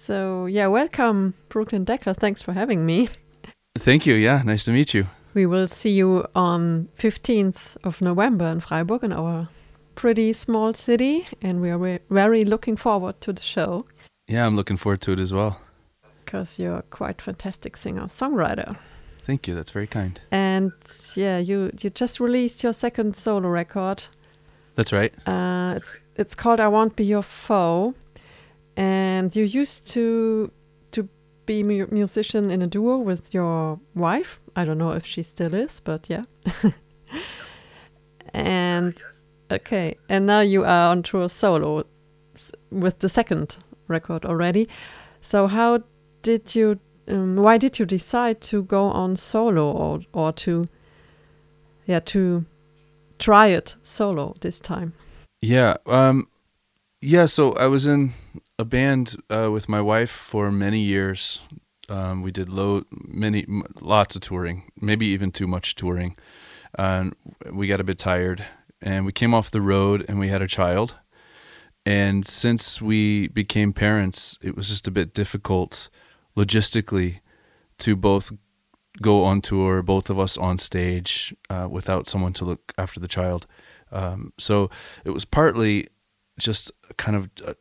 So, 0.00 0.46
yeah, 0.46 0.66
welcome, 0.68 1.34
Brookln 1.50 1.84
Dekker. 1.84 2.16
Thanks 2.16 2.40
for 2.40 2.54
having 2.54 2.86
me. 2.86 3.10
Thank 3.76 4.06
you. 4.06 4.14
Yeah, 4.14 4.42
nice 4.42 4.64
to 4.64 4.70
meet 4.70 4.94
you. 4.94 5.08
We 5.34 5.44
will 5.44 5.68
see 5.68 5.90
you 5.90 6.26
on 6.34 6.88
15th 6.98 7.76
of 7.84 8.00
November 8.00 8.46
in 8.46 8.60
Freiburg 8.60 9.04
in 9.04 9.12
our 9.12 9.48
pretty 9.96 10.32
small 10.32 10.72
city, 10.72 11.28
and 11.42 11.60
we 11.60 11.68
are 11.68 12.00
very 12.08 12.44
looking 12.46 12.76
forward 12.76 13.20
to 13.20 13.32
the 13.34 13.42
show. 13.42 13.84
Yeah, 14.26 14.46
I'm 14.46 14.56
looking 14.56 14.78
forward 14.78 15.02
to 15.02 15.12
it 15.12 15.20
as 15.20 15.34
well. 15.34 15.60
Because 16.24 16.58
you're 16.58 16.82
quite 16.88 17.20
fantastic 17.20 17.76
singer 17.76 18.06
songwriter. 18.06 18.78
Thank 19.18 19.46
you. 19.46 19.54
That's 19.54 19.70
very 19.70 19.86
kind. 19.86 20.18
And 20.30 20.72
yeah, 21.14 21.36
you 21.36 21.72
you 21.78 21.90
just 21.90 22.20
released 22.20 22.62
your 22.62 22.72
second 22.72 23.16
solo 23.16 23.50
record. 23.50 24.04
That's 24.76 24.94
right. 24.94 25.12
Uh, 25.28 25.74
it's 25.76 26.00
it's 26.16 26.34
called 26.34 26.58
"I 26.58 26.68
Won't 26.68 26.96
Be 26.96 27.04
Your 27.04 27.22
Foe," 27.22 27.94
and 28.80 29.36
you 29.36 29.44
used 29.44 29.86
to 29.88 30.50
to 30.92 31.06
be 31.44 31.62
mu 31.62 31.86
musician 31.90 32.50
in 32.50 32.62
a 32.62 32.66
duo 32.66 32.96
with 32.96 33.34
your 33.34 33.78
wife. 33.94 34.40
I 34.56 34.64
don't 34.64 34.78
know 34.78 34.92
if 34.92 35.04
she 35.04 35.22
still 35.22 35.54
is, 35.54 35.80
but 35.80 36.08
yeah. 36.08 36.24
and 38.32 38.94
okay, 39.50 39.96
and 40.08 40.24
now 40.24 40.40
you 40.40 40.64
are 40.64 40.90
on 40.90 41.02
tour 41.02 41.28
solo 41.28 41.84
with 42.70 43.00
the 43.00 43.08
second 43.10 43.58
record 43.86 44.24
already. 44.24 44.66
So 45.20 45.46
how 45.46 45.82
did 46.22 46.54
you? 46.54 46.80
Um, 47.06 47.36
why 47.36 47.58
did 47.58 47.78
you 47.78 47.84
decide 47.84 48.40
to 48.42 48.62
go 48.62 48.84
on 48.84 49.16
solo 49.16 49.70
or 49.70 50.00
or 50.14 50.32
to, 50.32 50.68
yeah, 51.84 52.00
to 52.00 52.46
try 53.18 53.48
it 53.48 53.76
solo 53.82 54.34
this 54.40 54.58
time? 54.58 54.94
Yeah. 55.42 55.76
Um. 55.84 56.28
Yeah. 57.02 57.26
So 57.26 57.52
I 57.52 57.66
was 57.66 57.86
in 57.86 58.12
a 58.60 58.64
band 58.64 59.16
uh, 59.30 59.50
with 59.50 59.70
my 59.70 59.80
wife 59.80 60.10
for 60.10 60.52
many 60.52 60.80
years. 60.80 61.40
Um, 61.88 62.20
we 62.20 62.30
did 62.30 62.50
low, 62.50 62.84
many, 62.90 63.46
lots 63.80 64.14
of 64.14 64.20
touring, 64.20 64.70
maybe 64.78 65.06
even 65.06 65.32
too 65.32 65.46
much 65.46 65.74
touring. 65.74 66.14
And 66.78 67.16
we 67.50 67.66
got 67.66 67.80
a 67.80 67.84
bit 67.84 67.98
tired, 67.98 68.44
and 68.82 69.06
we 69.06 69.12
came 69.12 69.32
off 69.32 69.50
the 69.50 69.62
road, 69.62 70.04
and 70.08 70.18
we 70.18 70.28
had 70.28 70.42
a 70.42 70.46
child. 70.46 70.98
And 71.86 72.26
since 72.26 72.82
we 72.82 73.28
became 73.28 73.72
parents, 73.72 74.38
it 74.42 74.54
was 74.56 74.68
just 74.68 74.86
a 74.86 74.90
bit 74.90 75.14
difficult 75.14 75.88
logistically 76.36 77.20
to 77.78 77.96
both 77.96 78.30
go 79.00 79.24
on 79.24 79.40
tour, 79.40 79.82
both 79.82 80.10
of 80.10 80.18
us 80.18 80.36
on 80.36 80.58
stage, 80.58 81.34
uh, 81.48 81.66
without 81.70 82.10
someone 82.10 82.34
to 82.34 82.44
look 82.44 82.74
after 82.76 83.00
the 83.00 83.08
child. 83.08 83.46
Um, 83.90 84.34
so 84.38 84.70
it 85.04 85.10
was 85.10 85.24
partly 85.24 85.88
just 86.38 86.70
kind 86.98 87.16
of 87.16 87.30
uh, 87.44 87.54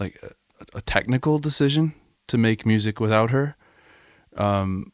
like 0.00 0.18
a, 0.22 0.78
a, 0.78 0.80
technical 0.80 1.38
decision 1.38 1.94
to 2.26 2.38
make 2.38 2.66
music 2.66 2.98
without 2.98 3.30
her. 3.30 3.56
Um, 4.36 4.92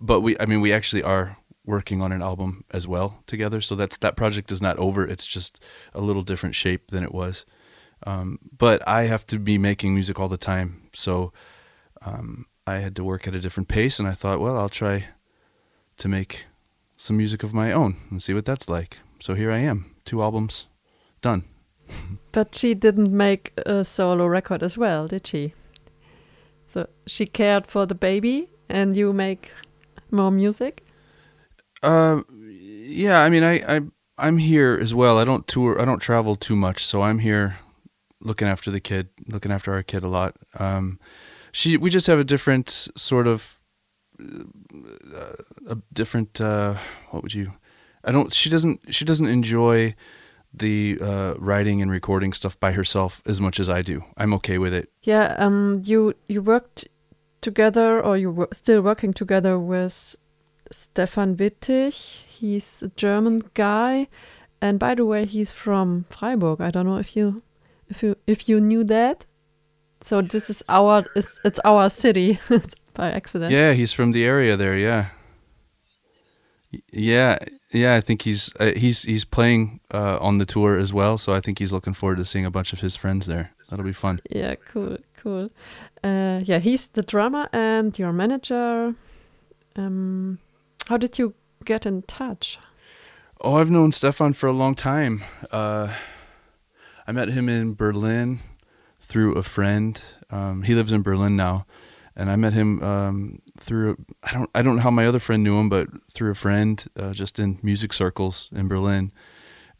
but 0.00 0.20
we, 0.20 0.38
I 0.38 0.46
mean, 0.46 0.60
we 0.60 0.72
actually 0.72 1.02
are 1.02 1.36
working 1.64 2.00
on 2.00 2.12
an 2.12 2.22
album 2.22 2.64
as 2.70 2.86
well 2.86 3.22
together. 3.26 3.60
So 3.60 3.74
that's 3.74 3.98
that 3.98 4.16
project 4.16 4.52
is 4.52 4.62
not 4.62 4.78
over. 4.78 5.04
It's 5.04 5.26
just 5.26 5.62
a 5.92 6.00
little 6.00 6.22
different 6.22 6.54
shape 6.54 6.90
than 6.90 7.02
it 7.02 7.12
was. 7.12 7.44
Um, 8.06 8.38
but 8.56 8.86
I 8.86 9.04
have 9.04 9.26
to 9.28 9.38
be 9.38 9.58
making 9.58 9.94
music 9.94 10.20
all 10.20 10.28
the 10.28 10.36
time, 10.36 10.82
so 10.92 11.32
um, 12.02 12.46
I 12.66 12.76
had 12.76 12.94
to 12.96 13.04
work 13.04 13.26
at 13.26 13.34
a 13.34 13.40
different 13.40 13.68
pace. 13.68 13.98
And 13.98 14.06
I 14.06 14.12
thought, 14.12 14.38
well, 14.38 14.58
I'll 14.58 14.68
try 14.68 15.06
to 15.96 16.08
make 16.08 16.44
some 16.96 17.16
music 17.16 17.42
of 17.42 17.54
my 17.54 17.72
own 17.72 17.96
and 18.10 18.22
see 18.22 18.34
what 18.34 18.44
that's 18.44 18.68
like. 18.68 18.98
So 19.18 19.34
here 19.34 19.50
I 19.50 19.58
am, 19.58 19.94
two 20.04 20.22
albums 20.22 20.66
done. 21.22 21.44
but 22.32 22.54
she 22.54 22.74
didn't 22.74 23.12
make 23.12 23.52
a 23.64 23.84
solo 23.84 24.26
record 24.26 24.62
as 24.62 24.76
well, 24.76 25.08
did 25.08 25.26
she? 25.26 25.54
So 26.66 26.88
she 27.06 27.26
cared 27.26 27.66
for 27.66 27.86
the 27.86 27.94
baby, 27.94 28.48
and 28.68 28.96
you 28.96 29.12
make 29.12 29.50
more 30.10 30.30
music. 30.30 30.84
Uh, 31.82 32.22
yeah. 32.30 33.22
I 33.22 33.30
mean, 33.30 33.42
I, 33.42 33.76
I 33.76 33.80
I'm 34.18 34.38
here 34.38 34.78
as 34.80 34.94
well. 34.94 35.18
I 35.18 35.24
don't 35.24 35.46
tour. 35.46 35.80
I 35.80 35.84
don't 35.84 36.00
travel 36.00 36.36
too 36.36 36.56
much, 36.56 36.84
so 36.84 37.02
I'm 37.02 37.20
here 37.20 37.58
looking 38.20 38.48
after 38.48 38.70
the 38.70 38.80
kid, 38.80 39.08
looking 39.26 39.52
after 39.52 39.72
our 39.72 39.82
kid 39.82 40.02
a 40.02 40.08
lot. 40.08 40.36
Um, 40.58 40.98
she, 41.52 41.76
we 41.76 41.90
just 41.90 42.06
have 42.06 42.18
a 42.18 42.24
different 42.24 42.68
sort 42.96 43.26
of, 43.26 43.58
uh, 44.20 45.32
a 45.68 45.78
different. 45.92 46.40
Uh, 46.40 46.76
what 47.10 47.22
would 47.22 47.34
you? 47.34 47.52
I 48.04 48.12
don't. 48.12 48.32
She 48.32 48.48
doesn't. 48.48 48.94
She 48.94 49.04
doesn't 49.04 49.28
enjoy 49.28 49.94
the 50.52 50.98
uh, 51.00 51.34
writing 51.38 51.82
and 51.82 51.90
recording 51.90 52.32
stuff 52.32 52.58
by 52.58 52.72
herself 52.72 53.22
as 53.26 53.40
much 53.40 53.60
as 53.60 53.68
I 53.68 53.82
do. 53.82 54.04
I'm 54.16 54.32
okay 54.34 54.58
with 54.58 54.74
it. 54.74 54.90
Yeah. 55.02 55.34
Um. 55.38 55.82
You 55.84 56.14
you 56.28 56.42
worked 56.42 56.88
together, 57.40 58.02
or 58.02 58.16
you 58.16 58.30
were 58.30 58.48
still 58.52 58.82
working 58.82 59.12
together 59.12 59.58
with 59.58 60.16
Stefan 60.70 61.36
Wittig. 61.36 61.94
He's 61.94 62.82
a 62.82 62.88
German 62.88 63.42
guy, 63.54 64.08
and 64.60 64.78
by 64.78 64.94
the 64.94 65.04
way, 65.04 65.24
he's 65.26 65.52
from 65.52 66.06
Freiburg. 66.10 66.60
I 66.60 66.70
don't 66.70 66.86
know 66.86 66.98
if 66.98 67.16
you 67.16 67.42
if 67.88 68.02
you 68.02 68.16
if 68.26 68.48
you 68.48 68.60
knew 68.60 68.84
that. 68.84 69.24
So 70.02 70.22
this 70.22 70.50
is 70.50 70.62
our 70.68 71.04
it's, 71.14 71.40
it's 71.44 71.60
our 71.64 71.90
city 71.90 72.38
by 72.94 73.10
accident. 73.10 73.52
Yeah, 73.52 73.72
he's 73.72 73.92
from 73.92 74.12
the 74.12 74.24
area 74.24 74.56
there. 74.56 74.76
Yeah. 74.76 75.06
Yeah, 76.92 77.38
yeah. 77.72 77.94
I 77.94 78.00
think 78.00 78.22
he's 78.22 78.50
uh, 78.58 78.72
he's 78.76 79.02
he's 79.02 79.24
playing 79.24 79.80
uh, 79.92 80.18
on 80.20 80.38
the 80.38 80.46
tour 80.46 80.78
as 80.78 80.92
well. 80.92 81.18
So 81.18 81.32
I 81.32 81.40
think 81.40 81.58
he's 81.58 81.72
looking 81.72 81.94
forward 81.94 82.18
to 82.18 82.24
seeing 82.24 82.46
a 82.46 82.50
bunch 82.50 82.72
of 82.72 82.80
his 82.80 82.96
friends 82.96 83.26
there. 83.26 83.52
That'll 83.68 83.84
be 83.84 83.92
fun. 83.92 84.20
Yeah, 84.30 84.54
cool, 84.72 84.98
cool. 85.16 85.50
Uh, 86.04 86.40
yeah, 86.44 86.58
he's 86.58 86.88
the 86.88 87.02
drummer 87.02 87.48
and 87.52 87.98
your 87.98 88.12
manager. 88.12 88.94
Um, 89.74 90.38
how 90.86 90.96
did 90.96 91.18
you 91.18 91.34
get 91.64 91.86
in 91.86 92.02
touch? 92.02 92.58
Oh, 93.40 93.56
I've 93.56 93.70
known 93.70 93.92
Stefan 93.92 94.32
for 94.32 94.46
a 94.46 94.52
long 94.52 94.74
time. 94.74 95.22
Uh, 95.50 95.92
I 97.06 97.12
met 97.12 97.28
him 97.28 97.48
in 97.48 97.74
Berlin 97.74 98.40
through 99.00 99.34
a 99.34 99.42
friend. 99.42 100.00
Um, 100.30 100.62
he 100.62 100.74
lives 100.74 100.92
in 100.92 101.02
Berlin 101.02 101.36
now, 101.36 101.66
and 102.16 102.30
I 102.30 102.36
met 102.36 102.54
him 102.54 102.82
um, 102.82 103.42
through 103.58 103.96
I 104.22 104.32
don't 104.32 104.50
I 104.54 104.62
don't 104.62 104.76
know 104.76 104.82
how 104.82 104.90
my 104.90 105.06
other 105.06 105.18
friend 105.18 105.42
knew 105.42 105.58
him, 105.58 105.68
but 105.68 105.88
through 106.10 106.30
a 106.30 106.34
friend 106.34 106.84
uh, 106.98 107.12
just 107.12 107.38
in 107.38 107.58
music 107.62 107.92
circles 107.92 108.48
in 108.52 108.68
Berlin. 108.68 109.12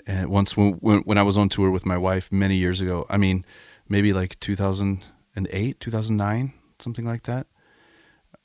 And 0.07 0.29
once 0.29 0.57
when, 0.57 0.75
when 0.75 1.01
when 1.01 1.19
I 1.19 1.23
was 1.23 1.37
on 1.37 1.49
tour 1.49 1.71
with 1.71 1.87
my 1.87 1.97
wife 1.97 2.31
many 2.31 2.57
years 2.57 2.81
ago, 2.81 3.07
I 3.09 3.17
mean 3.17 3.45
maybe 3.89 4.13
like 4.13 4.39
2008, 4.41 5.81
2009, 5.81 6.53
something 6.79 7.05
like 7.05 7.23
that. 7.25 7.47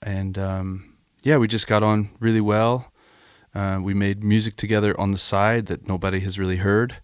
And 0.01 0.37
um, 0.37 0.95
yeah, 1.23 1.37
we 1.37 1.47
just 1.47 1.67
got 1.67 1.83
on 1.83 2.09
really 2.19 2.41
well. 2.41 2.91
Uh, 3.53 3.79
we 3.83 3.93
made 3.93 4.23
music 4.23 4.55
together 4.55 4.97
on 4.99 5.11
the 5.11 5.17
side 5.17 5.65
that 5.65 5.87
nobody 5.87 6.21
has 6.21 6.39
really 6.39 6.57
heard. 6.57 6.97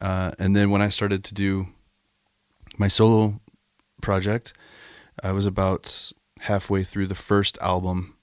Uh, 0.00 0.30
and 0.38 0.54
then 0.54 0.70
when 0.70 0.80
I 0.80 0.88
started 0.88 1.24
to 1.24 1.34
do 1.34 1.66
my 2.78 2.86
solo 2.88 3.40
project, 4.00 4.56
I 5.22 5.32
was 5.32 5.46
about 5.46 6.12
halfway 6.40 6.84
through 6.84 7.06
the 7.06 7.14
first 7.14 7.58
album, 7.60 8.16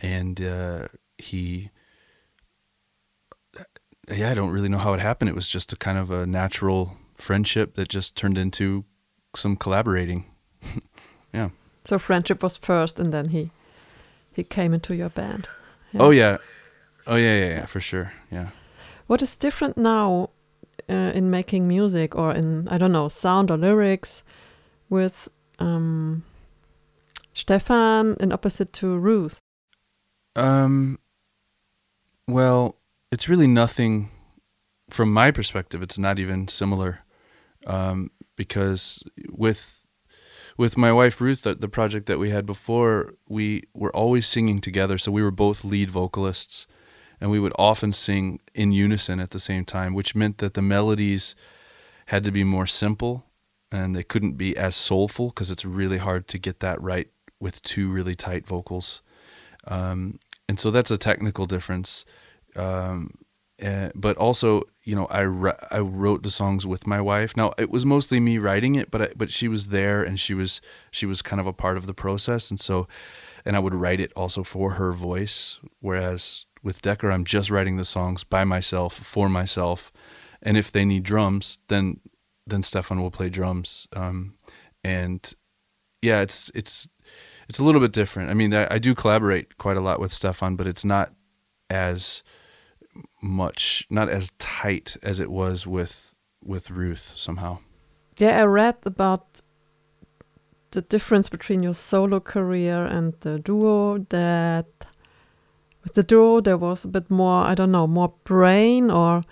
and 0.00 0.40
uh, 0.40 0.88
he, 1.18 1.70
yeah, 4.10 4.30
I 4.30 4.34
don't 4.34 4.50
really 4.50 4.68
know 4.68 4.78
how 4.78 4.94
it 4.94 5.00
happened. 5.00 5.28
It 5.28 5.34
was 5.34 5.48
just 5.48 5.72
a 5.72 5.76
kind 5.76 5.98
of 5.98 6.10
a 6.10 6.26
natural 6.26 6.96
friendship 7.14 7.74
that 7.74 7.88
just 7.88 8.16
turned 8.16 8.38
into 8.38 8.84
some 9.36 9.56
collaborating. 9.56 10.26
yeah. 11.32 11.50
So 11.84 11.98
friendship 11.98 12.42
was 12.42 12.56
first, 12.56 12.98
and 12.98 13.12
then 13.12 13.28
he 13.28 13.50
he 14.32 14.44
came 14.44 14.74
into 14.74 14.94
your 14.94 15.10
band. 15.10 15.48
Yeah. 15.92 16.02
Oh 16.02 16.10
yeah, 16.10 16.38
oh 17.06 17.16
yeah, 17.16 17.38
yeah, 17.38 17.48
yeah, 17.48 17.66
for 17.66 17.80
sure. 17.80 18.12
Yeah. 18.30 18.48
What 19.06 19.22
is 19.22 19.36
different 19.36 19.76
now 19.76 20.30
uh, 20.88 21.12
in 21.14 21.30
making 21.30 21.68
music 21.68 22.14
or 22.14 22.32
in 22.32 22.68
I 22.68 22.78
don't 22.78 22.92
know 22.92 23.08
sound 23.08 23.50
or 23.50 23.56
lyrics 23.56 24.22
with 24.88 25.28
um, 25.58 26.24
Stefan 27.34 28.16
in 28.20 28.32
opposite 28.32 28.72
to 28.74 28.96
Ruth? 28.96 29.42
Um. 30.36 30.98
Well, 32.26 32.78
it's 33.12 33.28
really 33.28 33.46
nothing. 33.46 34.08
From 34.90 35.12
my 35.12 35.30
perspective, 35.30 35.82
it's 35.82 35.98
not 35.98 36.18
even 36.18 36.48
similar, 36.48 37.00
um, 37.66 38.10
because 38.36 39.02
with 39.28 39.84
with 40.56 40.76
my 40.76 40.92
wife 40.92 41.20
Ruth, 41.20 41.42
the, 41.42 41.54
the 41.54 41.68
project 41.68 42.06
that 42.06 42.18
we 42.18 42.30
had 42.30 42.46
before, 42.46 43.14
we 43.28 43.64
were 43.74 43.94
always 43.94 44.26
singing 44.26 44.60
together. 44.60 44.98
So 44.98 45.10
we 45.10 45.22
were 45.22 45.30
both 45.30 45.64
lead 45.64 45.90
vocalists 45.90 46.66
and 47.20 47.30
we 47.30 47.40
would 47.40 47.52
often 47.58 47.92
sing 47.92 48.40
in 48.54 48.72
unison 48.72 49.20
at 49.20 49.30
the 49.30 49.40
same 49.40 49.64
time, 49.64 49.94
which 49.94 50.14
meant 50.14 50.38
that 50.38 50.54
the 50.54 50.62
melodies 50.62 51.34
had 52.06 52.24
to 52.24 52.30
be 52.30 52.44
more 52.44 52.66
simple 52.66 53.26
and 53.72 53.94
they 53.94 54.02
couldn't 54.02 54.34
be 54.34 54.56
as 54.56 54.76
soulful 54.76 55.28
because 55.28 55.50
it's 55.50 55.64
really 55.64 55.98
hard 55.98 56.28
to 56.28 56.38
get 56.38 56.60
that 56.60 56.80
right 56.80 57.08
with 57.44 57.62
two 57.62 57.92
really 57.92 58.14
tight 58.14 58.46
vocals. 58.46 59.02
Um, 59.66 60.18
and 60.48 60.58
so 60.58 60.70
that's 60.70 60.90
a 60.90 60.96
technical 60.96 61.44
difference. 61.44 62.06
Um, 62.56 63.18
uh, 63.62 63.90
but 63.94 64.16
also 64.16 64.62
you 64.82 64.96
know 64.96 65.06
I 65.10 65.20
I 65.70 65.78
wrote 65.78 66.22
the 66.22 66.30
songs 66.30 66.66
with 66.66 66.86
my 66.86 67.00
wife. 67.00 67.36
Now 67.36 67.52
it 67.58 67.70
was 67.70 67.84
mostly 67.84 68.18
me 68.18 68.38
writing 68.38 68.74
it, 68.74 68.90
but 68.90 69.02
I, 69.02 69.08
but 69.14 69.30
she 69.30 69.46
was 69.46 69.68
there 69.68 70.02
and 70.02 70.18
she 70.18 70.34
was 70.34 70.60
she 70.90 71.06
was 71.06 71.22
kind 71.22 71.38
of 71.38 71.46
a 71.46 71.52
part 71.52 71.76
of 71.76 71.86
the 71.86 71.94
process, 71.94 72.50
and 72.50 72.58
so 72.58 72.88
and 73.44 73.54
I 73.54 73.60
would 73.60 73.74
write 73.74 74.00
it 74.00 74.12
also 74.16 74.42
for 74.42 74.72
her 74.72 74.92
voice. 74.92 75.60
Whereas 75.80 76.46
with 76.62 76.82
Dekker, 76.82 77.12
I'm 77.12 77.24
just 77.24 77.50
writing 77.50 77.76
the 77.76 77.84
songs 77.84 78.24
by 78.24 78.44
myself 78.44 78.94
for 78.94 79.28
myself, 79.28 79.92
and 80.42 80.56
if 80.56 80.72
they 80.72 80.84
need 80.84 81.04
drums, 81.04 81.58
then 81.68 82.00
then 82.46 82.62
Stefan 82.62 83.00
will 83.00 83.12
play 83.12 83.28
drums. 83.28 83.86
Um, 83.92 84.34
and 84.82 85.32
yeah, 86.02 86.22
it's 86.22 86.50
it's 86.54 86.88
it's 87.48 87.58
a 87.58 87.64
little 87.64 87.80
bit 87.80 87.92
different. 87.92 88.30
I 88.30 88.34
mean, 88.34 88.54
I, 88.54 88.66
I 88.70 88.78
do 88.78 88.94
collaborate 88.94 89.58
quite 89.58 89.76
a 89.76 89.80
lot 89.80 90.00
with 90.00 90.12
Stefan, 90.12 90.56
but 90.56 90.66
it's 90.66 90.84
not 90.84 91.12
as 91.70 92.22
much, 93.22 93.86
not 93.90 94.08
as 94.08 94.30
tight 94.38 94.96
as 95.02 95.20
it 95.20 95.30
was 95.30 95.66
with 95.66 96.16
with 96.42 96.70
Ruth 96.70 97.14
somehow. 97.16 97.58
Yeah, 98.18 98.40
I 98.40 98.44
read 98.44 98.76
about 98.84 99.40
the 100.74 100.82
difference 100.82 101.28
between 101.28 101.62
your 101.62 101.74
solo 101.74 102.20
career 102.20 102.84
and 102.84 103.14
the 103.20 103.38
duo 103.38 103.98
that 104.10 104.66
with 105.82 105.94
the 105.94 106.02
duo 106.02 106.40
there 106.40 106.56
was 106.56 106.84
a 106.84 106.88
bit 106.88 107.10
more 107.10 107.44
I 107.44 107.54
don't 107.54 107.70
know 107.70 107.86
more 107.86 108.12
brain 108.24 108.90
or 108.90 109.22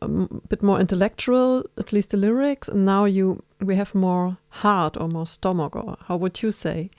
a 0.00 0.08
bit 0.48 0.62
more 0.62 0.80
intellectual 0.80 1.64
at 1.78 1.92
least 1.92 2.10
the 2.10 2.16
lyrics 2.16 2.68
and 2.68 2.84
now 2.84 3.04
you 3.04 3.44
we 3.60 3.76
have 3.76 3.94
more 3.94 4.38
heart 4.48 4.96
or 4.96 5.08
more 5.08 5.26
stomach 5.26 5.76
or 5.76 5.96
how 6.06 6.16
would 6.16 6.42
you 6.42 6.50
say 6.50 6.90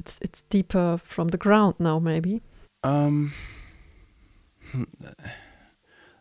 it's 0.00 0.18
it's 0.20 0.42
deeper 0.48 0.98
from 1.04 1.28
the 1.28 1.36
ground 1.36 1.74
now 1.78 1.98
maybe. 1.98 2.40
Um 2.82 3.32
hmm, 4.70 4.84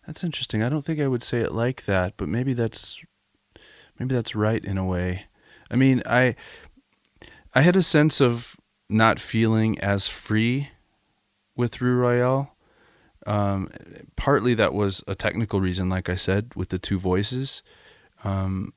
that's 0.05 0.23
interesting. 0.23 0.61
I 0.61 0.69
don't 0.69 0.83
think 0.83 0.99
i 0.99 1.07
would 1.07 1.23
say 1.23 1.39
it 1.39 1.53
like 1.53 1.85
that 1.85 2.13
but 2.17 2.27
maybe 2.27 2.53
that's 2.53 3.01
maybe 3.97 4.13
that's 4.13 4.35
right 4.35 4.63
in 4.63 4.77
a 4.77 4.85
way. 4.85 5.23
I 5.71 5.75
mean 5.75 6.03
i 6.05 6.35
i 7.55 7.61
had 7.61 7.75
a 7.75 7.83
sense 7.83 8.19
of 8.21 8.57
not 8.89 9.19
feeling 9.19 9.79
as 9.79 10.07
free 10.07 10.69
with 11.55 11.81
Rue 11.81 11.95
Royale. 11.95 12.55
Um, 13.27 13.69
partly 14.15 14.53
that 14.55 14.73
was 14.73 15.03
a 15.07 15.13
technical 15.13 15.59
reason 15.61 15.89
like 15.89 16.09
i 16.09 16.15
said 16.15 16.53
with 16.55 16.69
the 16.69 16.79
two 16.79 16.99
voices. 16.99 17.63
Um, 18.23 18.73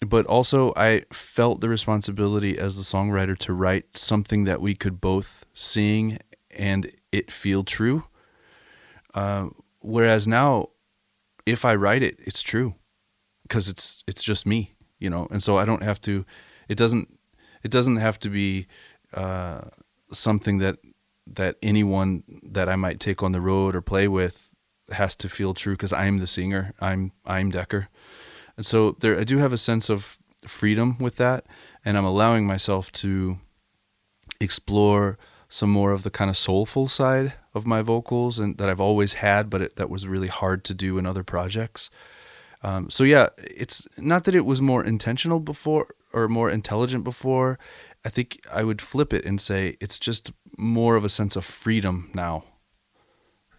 but 0.00 0.26
also 0.26 0.72
I 0.76 1.04
felt 1.12 1.60
the 1.60 1.68
responsibility 1.68 2.58
as 2.58 2.76
the 2.76 2.82
songwriter 2.82 3.36
to 3.38 3.52
write 3.52 3.96
something 3.96 4.44
that 4.44 4.60
we 4.60 4.74
could 4.74 5.00
both 5.00 5.44
sing 5.52 6.18
and 6.50 6.90
it 7.12 7.30
feel 7.30 7.64
true. 7.64 8.04
Uh, 9.14 9.48
whereas 9.80 10.26
now, 10.26 10.68
if 11.46 11.64
I 11.64 11.74
write 11.74 12.02
it, 12.02 12.18
it's 12.20 12.42
true 12.42 12.74
because 13.42 13.68
it's 13.68 14.04
it's 14.06 14.22
just 14.22 14.46
me, 14.46 14.74
you 14.98 15.10
know, 15.10 15.26
and 15.30 15.42
so 15.42 15.58
I 15.58 15.64
don't 15.64 15.82
have 15.82 16.00
to. 16.02 16.24
It 16.68 16.78
doesn't 16.78 17.18
it 17.62 17.70
doesn't 17.70 17.96
have 17.96 18.18
to 18.20 18.30
be 18.30 18.66
uh, 19.12 19.62
something 20.12 20.58
that 20.58 20.76
that 21.26 21.56
anyone 21.62 22.22
that 22.42 22.68
I 22.68 22.76
might 22.76 23.00
take 23.00 23.22
on 23.22 23.32
the 23.32 23.40
road 23.40 23.74
or 23.74 23.82
play 23.82 24.08
with 24.08 24.54
has 24.90 25.14
to 25.16 25.28
feel 25.28 25.54
true 25.54 25.74
because 25.74 25.92
I'm 25.92 26.18
the 26.18 26.26
singer. 26.26 26.72
I'm 26.80 27.12
I'm 27.24 27.52
Dekker. 27.52 27.88
And 28.56 28.66
so 28.66 28.96
there, 29.00 29.18
I 29.18 29.24
do 29.24 29.38
have 29.38 29.52
a 29.52 29.58
sense 29.58 29.88
of 29.88 30.18
freedom 30.46 30.96
with 30.98 31.16
that, 31.16 31.46
and 31.84 31.96
I'm 31.96 32.04
allowing 32.04 32.46
myself 32.46 32.90
to 32.92 33.38
explore 34.40 35.18
some 35.48 35.70
more 35.70 35.92
of 35.92 36.04
the 36.04 36.10
kind 36.10 36.30
of 36.30 36.36
soulful 36.36 36.86
side 36.86 37.34
of 37.54 37.66
my 37.66 37.82
vocals 37.82 38.38
and 38.38 38.56
that 38.58 38.68
I've 38.68 38.80
always 38.80 39.14
had, 39.14 39.50
but 39.50 39.60
it, 39.60 39.76
that 39.76 39.90
was 39.90 40.06
really 40.06 40.28
hard 40.28 40.64
to 40.64 40.74
do 40.74 40.96
in 40.96 41.06
other 41.06 41.24
projects. 41.24 41.90
Um, 42.62 42.88
so 42.88 43.04
yeah, 43.04 43.30
it's 43.38 43.88
not 43.96 44.24
that 44.24 44.34
it 44.34 44.44
was 44.44 44.62
more 44.62 44.84
intentional 44.84 45.40
before 45.40 45.88
or 46.12 46.28
more 46.28 46.50
intelligent 46.50 47.02
before. 47.02 47.58
I 48.04 48.10
think 48.10 48.40
I 48.50 48.62
would 48.62 48.80
flip 48.80 49.12
it 49.12 49.24
and 49.24 49.40
say 49.40 49.76
it's 49.80 49.98
just 49.98 50.30
more 50.56 50.94
of 50.94 51.04
a 51.04 51.08
sense 51.08 51.36
of 51.36 51.44
freedom 51.44 52.10
now 52.14 52.44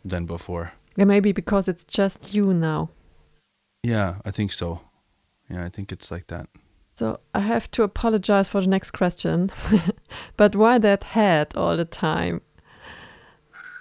than 0.04 0.26
before. 0.26 0.72
Yeah, 0.96 1.06
maybe 1.06 1.32
because 1.32 1.68
it's 1.68 1.84
just 1.84 2.34
you 2.34 2.54
now. 2.54 2.90
Yeah, 3.84 4.16
I 4.26 4.32
think 4.32 4.52
so. 4.52 4.82
Yeah, 5.50 5.66
I 5.66 5.70
think 5.70 5.92
it's 5.92 6.12
like 6.12 6.28
that. 6.28 6.48
So 6.98 7.20
I 7.34 7.40
have 7.40 7.70
to 7.72 7.84
apologize 7.84 8.50
for 8.50 8.62
the 8.62 8.68
next 8.68 8.92
question, 8.92 9.52
but 10.38 10.56
why 10.56 10.78
that 10.78 11.04
hat 11.04 11.56
all 11.58 11.76
the 11.76 11.86
time? 11.86 12.42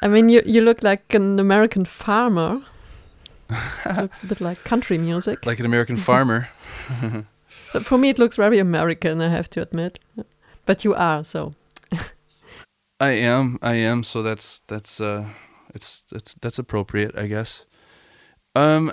I 0.03 0.09
mean, 0.09 0.31
you 0.31 0.43
you 0.47 0.63
look 0.63 0.83
like 0.83 1.15
an 1.15 1.39
American 1.39 1.85
farmer. 1.85 2.63
looks 3.97 4.23
a 4.23 4.27
bit 4.27 4.41
like 4.41 4.65
country 4.65 4.97
music. 4.97 5.45
Like 5.45 5.61
an 5.61 5.67
American 5.67 5.97
farmer. 5.97 6.49
but 7.73 7.85
for 7.85 7.99
me, 7.99 8.09
it 8.09 8.19
looks 8.19 8.37
very 8.37 8.59
American. 8.59 9.21
I 9.21 9.29
have 9.29 9.51
to 9.51 9.63
admit. 9.63 9.99
But 10.65 10.85
you 10.85 10.95
are 10.95 11.25
so. 11.25 11.53
I 13.01 13.11
am. 13.11 13.59
I 13.61 13.75
am. 13.75 14.03
So 14.03 14.23
that's 14.23 14.63
that's 14.67 15.01
uh, 15.01 15.27
it's 15.75 16.05
it's 16.13 16.35
that's 16.41 16.59
appropriate, 16.59 17.17
I 17.19 17.27
guess. 17.27 17.67
Um, 18.55 18.93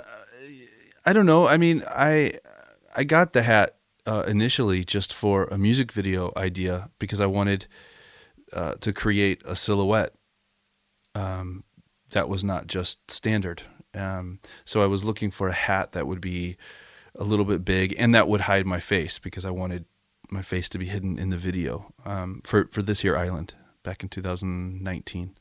I 1.08 1.14
don't 1.14 1.24
know. 1.24 1.48
I 1.48 1.56
mean, 1.56 1.82
I 1.88 2.34
I 2.94 3.04
got 3.04 3.32
the 3.32 3.42
hat 3.42 3.76
uh, 4.04 4.24
initially 4.26 4.84
just 4.84 5.14
for 5.14 5.44
a 5.44 5.56
music 5.56 5.90
video 5.90 6.34
idea 6.36 6.90
because 6.98 7.18
I 7.18 7.24
wanted 7.24 7.66
uh, 8.52 8.74
to 8.80 8.92
create 8.92 9.40
a 9.46 9.56
silhouette 9.56 10.12
um, 11.14 11.64
that 12.10 12.28
was 12.28 12.44
not 12.44 12.66
just 12.66 13.10
standard. 13.10 13.62
Um, 13.94 14.40
so 14.66 14.82
I 14.82 14.86
was 14.86 15.02
looking 15.02 15.30
for 15.30 15.48
a 15.48 15.54
hat 15.54 15.92
that 15.92 16.06
would 16.06 16.20
be 16.20 16.58
a 17.14 17.24
little 17.24 17.46
bit 17.46 17.64
big 17.64 17.94
and 17.98 18.14
that 18.14 18.28
would 18.28 18.42
hide 18.42 18.66
my 18.66 18.78
face 18.78 19.18
because 19.18 19.46
I 19.46 19.50
wanted 19.50 19.86
my 20.30 20.42
face 20.42 20.68
to 20.68 20.78
be 20.78 20.84
hidden 20.84 21.18
in 21.18 21.30
the 21.30 21.38
video 21.38 21.90
um, 22.04 22.42
for 22.44 22.66
for 22.66 22.82
this 22.82 23.02
year 23.02 23.16
Island 23.16 23.54
back 23.82 24.02
in 24.02 24.10
2019. 24.10 25.38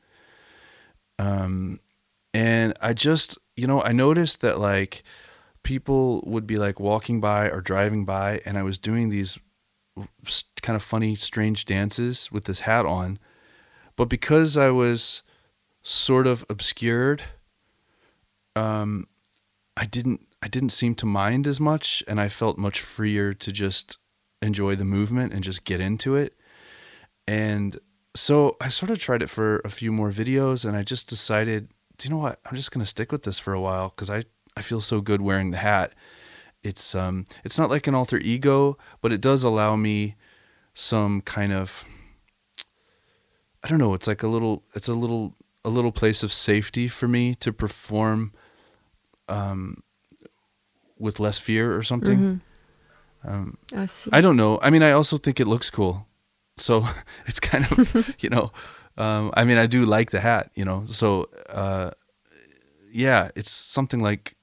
Um, 1.19 1.81
and 2.33 2.73
I 2.79 2.93
just 2.93 3.37
you 3.57 3.67
know 3.67 3.81
I 3.83 3.91
noticed 3.91 4.39
that 4.39 4.59
like 4.59 5.03
people 5.67 6.23
would 6.25 6.47
be 6.47 6.57
like 6.57 6.79
walking 6.79 7.19
by 7.19 7.49
or 7.49 7.59
driving 7.59 8.05
by, 8.05 8.39
and 8.45 8.57
I 8.57 8.63
was 8.63 8.77
doing 8.77 9.09
these 9.09 9.37
kind 10.61 10.77
of 10.77 10.81
funny, 10.81 11.13
strange 11.13 11.65
dances 11.65 12.31
with 12.31 12.45
this 12.45 12.61
hat 12.61 12.85
on. 12.85 13.19
But 13.97 14.05
because 14.05 14.55
I 14.55 14.69
was 14.69 15.23
sort 15.83 16.25
of 16.25 16.45
obscured, 16.49 17.21
um, 18.55 19.07
I 19.75 19.83
didn't 19.83 20.25
I 20.41 20.47
didn't 20.47 20.69
seem 20.69 20.95
to 20.95 21.05
mind 21.05 21.45
as 21.45 21.59
much, 21.59 22.01
and 22.07 22.21
I 22.21 22.29
felt 22.29 22.57
much 22.57 22.79
freer 22.79 23.33
to 23.33 23.51
just 23.51 23.97
enjoy 24.41 24.77
the 24.77 24.85
movement 24.85 25.33
and 25.33 25.43
just 25.43 25.65
get 25.65 25.81
into 25.81 26.15
it. 26.15 26.33
And 27.27 27.77
so 28.15 28.55
I 28.61 28.69
sort 28.69 28.89
of 28.89 28.99
tried 28.99 29.21
it 29.21 29.29
for 29.29 29.57
a 29.65 29.69
few 29.69 29.91
more 29.91 30.11
videos, 30.11 30.63
and 30.63 30.77
I 30.77 30.83
just 30.83 31.09
decided, 31.09 31.67
do 31.97 32.07
you 32.07 32.15
know 32.15 32.21
what? 32.21 32.39
I'm 32.45 32.55
just 32.55 32.71
gonna 32.71 32.85
stick 32.85 33.11
with 33.11 33.23
this 33.23 33.37
for 33.37 33.51
a 33.53 33.59
while 33.59 33.89
because 33.89 34.09
I 34.09 34.23
I 34.57 34.61
feel 34.61 34.81
so 34.81 35.01
good 35.01 35.21
wearing 35.21 35.51
the 35.51 35.57
hat. 35.57 35.93
It's 36.63 36.95
um 36.95 37.25
it's 37.43 37.57
not 37.57 37.69
like 37.69 37.85
an 37.87 37.95
alter 37.95 38.17
ego, 38.17 38.77
but 39.01 39.13
it 39.13 39.21
does 39.21 39.43
allow 39.43 39.75
me 39.75 40.15
some 40.73 41.21
kind 41.21 41.53
of 41.53 41.85
I 43.63 43.67
don't 43.67 43.79
know, 43.79 43.93
it's 43.93 44.07
like 44.07 44.23
a 44.23 44.27
little 44.27 44.63
it's 44.73 44.87
a 44.87 44.93
little 44.93 45.35
a 45.63 45.69
little 45.69 45.91
place 45.91 46.23
of 46.23 46.33
safety 46.33 46.87
for 46.87 47.07
me 47.07 47.35
to 47.35 47.53
perform 47.53 48.33
um 49.29 49.83
with 50.97 51.19
less 51.19 51.37
fear 51.37 51.75
or 51.77 51.83
something. 51.83 52.17
Mm-hmm. 52.17 53.29
Um, 53.29 53.57
I 53.75 53.85
see. 53.85 54.09
I 54.13 54.21
don't 54.21 54.37
know. 54.37 54.59
I 54.61 54.69
mean, 54.69 54.81
I 54.81 54.91
also 54.91 55.17
think 55.17 55.39
it 55.39 55.47
looks 55.47 55.69
cool. 55.69 56.07
So 56.57 56.87
it's 57.27 57.39
kind 57.39 57.65
of, 57.65 58.15
you 58.19 58.29
know, 58.29 58.51
um, 58.97 59.31
I 59.35 59.43
mean, 59.43 59.57
I 59.57 59.67
do 59.67 59.85
like 59.85 60.09
the 60.09 60.21
hat, 60.21 60.49
you 60.55 60.65
know. 60.65 60.85
So, 60.87 61.29
uh, 61.49 61.91
yeah, 62.91 63.29
it's 63.35 63.51
something 63.51 63.99
like 63.99 64.36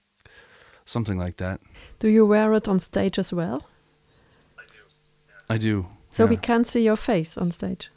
something 0.84 1.18
like 1.18 1.36
that. 1.36 1.60
Do 1.98 2.08
you 2.08 2.26
wear 2.26 2.52
it 2.54 2.68
on 2.68 2.78
stage 2.80 3.18
as 3.18 3.32
well? 3.32 3.66
I 4.58 4.62
do. 4.62 4.74
Yeah. 5.28 5.54
I 5.54 5.58
do. 5.58 5.86
So 6.12 6.24
yeah. 6.24 6.30
we 6.30 6.36
can't 6.36 6.66
see 6.66 6.84
your 6.84 6.96
face 6.96 7.36
on 7.36 7.50
stage. 7.50 7.90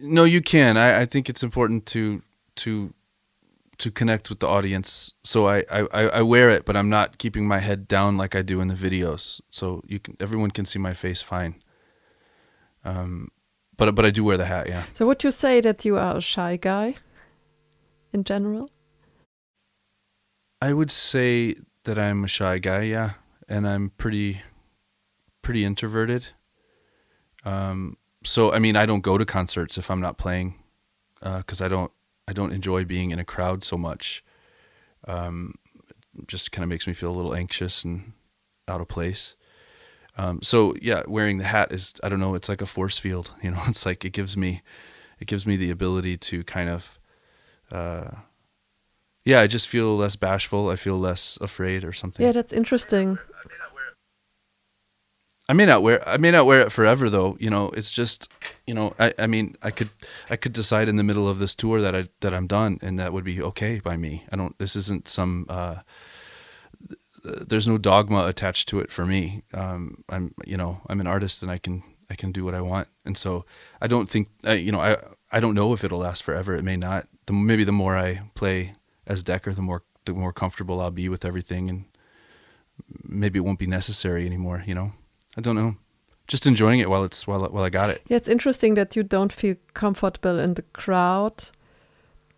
No, 0.00 0.24
you 0.24 0.40
can. 0.40 0.76
I, 0.76 1.02
I 1.02 1.06
think 1.06 1.28
it's 1.28 1.42
important 1.42 1.86
to 1.86 2.22
to 2.56 2.92
to 3.78 3.90
connect 3.90 4.28
with 4.28 4.40
the 4.40 4.48
audience. 4.48 5.12
So 5.22 5.48
I, 5.48 5.64
I, 5.70 5.80
I 5.92 6.22
wear 6.22 6.50
it, 6.50 6.64
but 6.64 6.74
I'm 6.74 6.88
not 6.88 7.18
keeping 7.18 7.46
my 7.46 7.60
head 7.60 7.86
down 7.86 8.16
like 8.16 8.34
I 8.34 8.42
do 8.42 8.60
in 8.60 8.66
the 8.66 8.74
videos. 8.74 9.40
So 9.50 9.82
you 9.86 10.00
can 10.00 10.16
everyone 10.20 10.50
can 10.50 10.64
see 10.64 10.78
my 10.78 10.94
face 10.94 11.22
fine. 11.22 11.54
Um, 12.84 13.28
but 13.76 13.94
but 13.94 14.04
I 14.04 14.10
do 14.10 14.24
wear 14.24 14.36
the 14.36 14.46
hat. 14.46 14.68
Yeah. 14.68 14.84
So 14.94 15.06
would 15.06 15.22
you 15.22 15.30
say 15.30 15.60
that 15.60 15.84
you 15.84 15.96
are 15.96 16.16
a 16.16 16.20
shy 16.20 16.56
guy, 16.56 16.96
in 18.12 18.24
general? 18.24 18.70
I 20.60 20.72
would 20.72 20.90
say 20.90 21.56
that 21.84 21.98
I'm 21.98 22.24
a 22.24 22.28
shy 22.28 22.58
guy, 22.58 22.82
yeah, 22.82 23.12
and 23.48 23.66
I'm 23.68 23.90
pretty 23.90 24.42
pretty 25.42 25.64
introverted. 25.64 26.26
Um, 27.44 27.96
so 28.24 28.52
I 28.52 28.58
mean, 28.58 28.76
I 28.76 28.86
don't 28.86 29.00
go 29.02 29.18
to 29.18 29.24
concerts 29.24 29.78
if 29.78 29.90
I'm 29.90 30.00
not 30.00 30.18
playing, 30.18 30.54
because 31.20 31.60
uh, 31.60 31.64
I 31.64 31.68
don't 31.68 31.92
I 32.26 32.32
don't 32.32 32.52
enjoy 32.52 32.84
being 32.84 33.10
in 33.10 33.18
a 33.18 33.24
crowd 33.24 33.64
so 33.64 33.76
much. 33.78 34.24
um, 35.06 35.54
just 36.26 36.50
kind 36.52 36.64
of 36.64 36.68
makes 36.68 36.86
me 36.86 36.92
feel 36.92 37.10
a 37.10 37.14
little 37.16 37.34
anxious 37.34 37.84
and 37.84 38.12
out 38.66 38.80
of 38.80 38.88
place. 38.88 39.36
Um, 40.16 40.40
so 40.42 40.74
yeah, 40.82 41.02
wearing 41.06 41.38
the 41.38 41.44
hat 41.44 41.70
is 41.72 41.94
I 42.02 42.08
don't 42.08 42.20
know, 42.20 42.34
it's 42.34 42.48
like 42.48 42.60
a 42.62 42.66
force 42.66 42.98
field. 42.98 43.32
You 43.42 43.52
know, 43.52 43.62
it's 43.68 43.86
like 43.86 44.04
it 44.04 44.10
gives 44.12 44.36
me 44.36 44.62
it 45.20 45.26
gives 45.28 45.46
me 45.46 45.56
the 45.56 45.70
ability 45.70 46.16
to 46.16 46.44
kind 46.44 46.68
of 46.68 46.98
uh, 47.70 48.10
yeah, 49.28 49.42
I 49.42 49.46
just 49.46 49.68
feel 49.68 49.94
less 49.94 50.16
bashful. 50.16 50.70
I 50.70 50.76
feel 50.76 50.98
less 50.98 51.36
afraid 51.42 51.84
or 51.84 51.92
something. 51.92 52.24
Yeah, 52.24 52.32
that's 52.32 52.50
interesting. 52.50 53.18
I 55.50 55.52
may 55.52 55.66
not 55.66 55.82
wear 55.82 56.06
I 56.08 56.16
may 56.16 56.30
not 56.30 56.46
wear 56.46 56.60
it 56.60 56.72
forever 56.72 57.10
though. 57.10 57.36
You 57.38 57.50
know, 57.50 57.68
it's 57.76 57.90
just 57.90 58.30
you 58.66 58.72
know, 58.72 58.94
I, 58.98 59.12
I 59.18 59.26
mean 59.26 59.54
I 59.60 59.70
could 59.70 59.90
I 60.30 60.36
could 60.36 60.54
decide 60.54 60.88
in 60.88 60.96
the 60.96 61.02
middle 61.02 61.28
of 61.28 61.40
this 61.40 61.54
tour 61.54 61.82
that 61.82 61.94
I 61.94 62.08
that 62.20 62.32
I'm 62.32 62.46
done 62.46 62.78
and 62.80 62.98
that 62.98 63.12
would 63.12 63.24
be 63.24 63.42
okay 63.42 63.80
by 63.80 63.98
me. 63.98 64.24
I 64.32 64.36
don't 64.36 64.56
this 64.58 64.74
isn't 64.76 65.08
some 65.08 65.44
uh 65.50 65.80
there's 67.22 67.68
no 67.68 67.76
dogma 67.76 68.24
attached 68.24 68.68
to 68.70 68.80
it 68.80 68.90
for 68.90 69.04
me. 69.04 69.42
Um 69.52 70.04
I'm 70.08 70.34
you 70.46 70.56
know, 70.56 70.80
I'm 70.86 71.02
an 71.02 71.06
artist 71.06 71.42
and 71.42 71.50
I 71.50 71.58
can 71.58 71.82
I 72.08 72.14
can 72.14 72.32
do 72.32 72.46
what 72.46 72.54
I 72.54 72.62
want. 72.62 72.88
And 73.04 73.16
so 73.16 73.44
I 73.78 73.88
don't 73.88 74.08
think 74.08 74.28
I, 74.42 74.54
you 74.54 74.72
know, 74.72 74.80
I 74.80 74.96
I 75.30 75.40
don't 75.40 75.54
know 75.54 75.74
if 75.74 75.84
it'll 75.84 75.98
last 75.98 76.22
forever. 76.22 76.54
It 76.54 76.64
may 76.64 76.78
not. 76.78 77.08
The 77.26 77.34
maybe 77.34 77.64
the 77.64 77.72
more 77.72 77.94
I 77.94 78.22
play 78.34 78.72
as 79.08 79.24
Dekker, 79.24 79.54
the 79.54 79.62
more 79.62 79.82
the 80.04 80.12
more 80.12 80.32
comfortable 80.32 80.80
I'll 80.80 80.90
be 80.90 81.08
with 81.08 81.24
everything 81.24 81.68
and 81.68 81.84
maybe 83.04 83.38
it 83.38 83.42
won't 83.42 83.58
be 83.58 83.66
necessary 83.66 84.24
anymore, 84.24 84.62
you 84.66 84.74
know. 84.74 84.92
I 85.36 85.40
don't 85.40 85.56
know. 85.56 85.76
Just 86.26 86.46
enjoying 86.46 86.80
it 86.80 86.88
while 86.90 87.04
it's 87.04 87.26
while 87.26 87.44
while 87.48 87.64
I 87.64 87.70
got 87.70 87.90
it. 87.90 88.02
Yeah, 88.08 88.18
it's 88.18 88.28
interesting 88.28 88.74
that 88.74 88.94
you 88.96 89.02
don't 89.02 89.32
feel 89.32 89.56
comfortable 89.74 90.38
in 90.38 90.54
the 90.54 90.62
crowd 90.72 91.50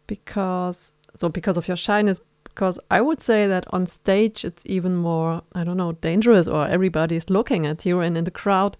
because 0.06 0.92
so 1.14 1.28
because 1.28 1.56
of 1.56 1.68
your 1.68 1.76
shyness. 1.76 2.20
Because 2.44 2.80
I 2.90 3.00
would 3.00 3.22
say 3.22 3.46
that 3.46 3.64
on 3.70 3.86
stage 3.86 4.44
it's 4.44 4.62
even 4.66 4.96
more 4.96 5.42
I 5.54 5.64
don't 5.64 5.76
know 5.76 5.92
dangerous 5.92 6.48
or 6.48 6.66
everybody 6.66 7.16
is 7.16 7.30
looking 7.30 7.66
at 7.66 7.84
you, 7.86 8.00
and 8.00 8.16
in 8.16 8.24
the 8.24 8.30
crowd 8.30 8.76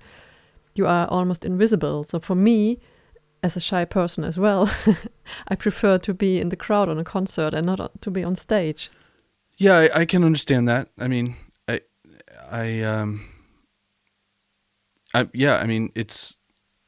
you 0.75 0.87
are 0.87 1.07
almost 1.09 1.45
invisible. 1.45 2.05
So 2.05 2.21
for 2.21 2.35
me, 2.35 2.79
as 3.43 3.57
a 3.57 3.61
shy 3.61 3.85
person 3.85 4.25
as 4.25 4.39
well, 4.39 4.71
I 5.49 5.55
prefer 5.55 5.99
to 5.99 6.15
be 6.15 6.41
in 6.41 6.51
the 6.51 6.57
crowd 6.57 6.89
on 6.89 6.99
a 6.99 7.05
concert 7.05 7.55
and 7.55 7.67
not 7.67 8.01
to 8.03 8.11
be 8.11 8.23
on 8.23 8.37
stage. 8.37 8.91
Yeah, 9.57 9.77
I, 9.77 10.01
I 10.01 10.05
can 10.05 10.25
understand 10.25 10.69
that. 10.69 10.89
I 10.99 11.09
mean, 11.09 11.37
I 11.69 11.81
I 12.51 12.83
um 12.83 13.25
I, 15.15 15.29
yeah, 15.33 15.57
I 15.57 15.67
mean, 15.67 15.91
it's 15.95 16.39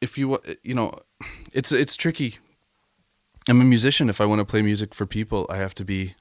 if 0.01 0.17
you 0.17 0.39
you 0.63 0.75
know, 0.75 0.99
it's 1.53 1.73
it's 1.73 1.97
tricky. 1.97 2.39
I'm 3.49 3.61
a 3.61 3.65
musician. 3.65 4.09
If 4.09 4.21
I 4.21 4.25
want 4.27 4.39
to 4.39 4.45
play 4.45 4.63
music 4.63 4.95
for 4.95 5.07
people, 5.07 5.47
I 5.51 5.57
have 5.57 5.75
to 5.77 5.85
be 5.85 6.15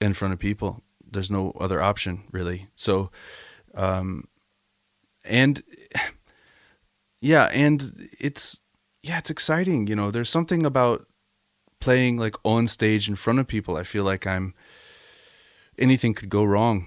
in 0.00 0.14
front 0.14 0.34
of 0.34 0.40
people. 0.40 0.82
There's 1.10 1.30
no 1.30 1.52
other 1.60 1.82
option, 1.82 2.24
really. 2.30 2.68
So, 2.76 3.10
um, 3.74 4.28
and 5.24 5.62
yeah, 7.20 7.44
and 7.52 8.08
it's 8.18 8.60
yeah, 9.02 9.18
it's 9.18 9.30
exciting. 9.30 9.86
You 9.86 9.96
know, 9.96 10.10
there's 10.10 10.30
something 10.30 10.64
about 10.64 11.06
playing 11.80 12.16
like 12.16 12.36
on 12.44 12.68
stage 12.68 13.08
in 13.08 13.16
front 13.16 13.40
of 13.40 13.46
people. 13.48 13.76
I 13.76 13.82
feel 13.82 14.04
like 14.04 14.26
I'm 14.26 14.54
anything 15.78 16.14
could 16.14 16.28
go 16.28 16.44
wrong. 16.44 16.86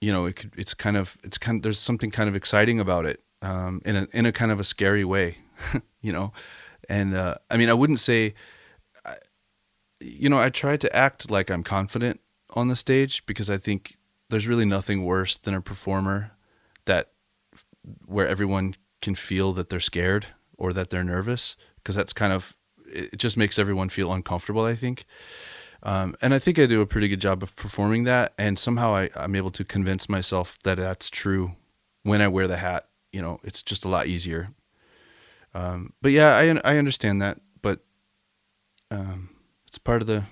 You 0.00 0.12
know, 0.12 0.26
it 0.26 0.36
could. 0.36 0.52
It's 0.56 0.74
kind 0.74 0.96
of. 0.96 1.18
It's 1.24 1.38
kind. 1.38 1.58
Of, 1.58 1.62
there's 1.62 1.78
something 1.78 2.10
kind 2.10 2.28
of 2.28 2.36
exciting 2.36 2.78
about 2.78 3.06
it 3.06 3.20
um, 3.42 3.82
in 3.84 3.96
a 3.96 4.08
in 4.12 4.26
a 4.26 4.32
kind 4.32 4.52
of 4.52 4.60
a 4.60 4.64
scary 4.64 5.04
way, 5.04 5.38
you 6.00 6.12
know. 6.12 6.32
And 6.88 7.14
uh, 7.14 7.36
I 7.50 7.56
mean, 7.56 7.68
I 7.68 7.74
wouldn't 7.74 7.98
say, 7.98 8.34
I, 9.04 9.16
you 10.00 10.28
know, 10.28 10.38
I 10.38 10.50
try 10.50 10.76
to 10.76 10.96
act 10.96 11.30
like 11.30 11.50
I'm 11.50 11.64
confident 11.64 12.20
on 12.54 12.68
the 12.68 12.76
stage 12.76 13.26
because 13.26 13.50
I 13.50 13.56
think 13.56 13.96
there's 14.30 14.46
really 14.46 14.64
nothing 14.64 15.04
worse 15.04 15.36
than 15.36 15.54
a 15.54 15.60
performer 15.60 16.32
that 16.84 17.10
where 18.04 18.28
everyone 18.28 18.76
can 19.02 19.14
feel 19.14 19.52
that 19.54 19.68
they're 19.68 19.80
scared 19.80 20.26
or 20.58 20.72
that 20.72 20.90
they're 20.90 21.04
nervous 21.04 21.56
because 21.76 21.94
that's 21.94 22.12
kind 22.12 22.32
of 22.32 22.56
it 22.86 23.18
just 23.18 23.36
makes 23.36 23.58
everyone 23.58 23.88
feel 23.88 24.12
uncomfortable. 24.12 24.64
I 24.64 24.74
think. 24.74 25.04
Um, 25.82 26.16
and 26.20 26.34
I 26.34 26.38
think 26.38 26.58
I 26.58 26.66
do 26.66 26.80
a 26.80 26.86
pretty 26.86 27.06
good 27.06 27.20
job 27.20 27.42
of 27.42 27.54
performing 27.54 28.04
that, 28.04 28.32
and 28.38 28.58
somehow 28.58 28.94
I, 28.94 29.10
I'm 29.14 29.36
able 29.36 29.50
to 29.52 29.64
convince 29.64 30.08
myself 30.08 30.58
that 30.64 30.78
that's 30.78 31.10
true 31.10 31.52
when 32.02 32.20
I 32.20 32.28
wear 32.28 32.48
the 32.48 32.56
hat 32.56 32.88
you 33.16 33.22
know, 33.22 33.40
it's 33.42 33.62
just 33.62 33.86
a 33.86 33.88
lot 33.88 34.08
easier. 34.08 34.50
Um, 35.54 35.94
but 36.02 36.12
yeah, 36.12 36.36
I 36.36 36.60
I 36.64 36.76
understand 36.76 37.22
that, 37.22 37.40
but 37.62 37.80
um, 38.90 39.30
it's 39.66 39.78
part 39.78 40.02
of 40.02 40.06
the 40.06 40.24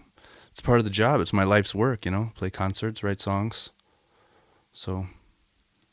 it's 0.51 0.61
part 0.61 0.79
of 0.79 0.85
the 0.85 0.91
job. 0.91 1.23
It's 1.23 1.33
my 1.33 1.45
life's 1.45 1.75
work, 1.75 2.05
you 2.05 2.11
know. 2.11 2.31
Play 2.35 2.51
concerts, 2.51 3.03
write 3.03 3.23
songs. 3.23 3.71
So 4.71 5.07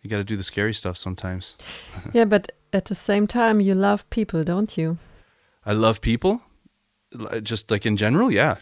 you 0.01 0.09
got 0.09 0.17
to 0.17 0.23
do 0.23 0.35
the 0.35 0.43
scary 0.43 0.73
stuff 0.73 0.97
sometimes. 0.97 1.57
yeah, 2.13 2.25
but 2.25 2.51
at 2.73 2.85
the 2.85 2.95
same 2.95 3.27
time, 3.27 3.59
you 3.61 3.75
love 3.75 4.09
people, 4.09 4.43
don't 4.43 4.77
you? 4.77 4.97
I 5.65 5.73
love 5.73 6.01
people, 6.01 6.41
uh, 7.19 7.39
just 7.39 7.69
like 7.69 7.85
in 7.85 7.97
general. 7.97 8.31
Yeah, 8.31 8.55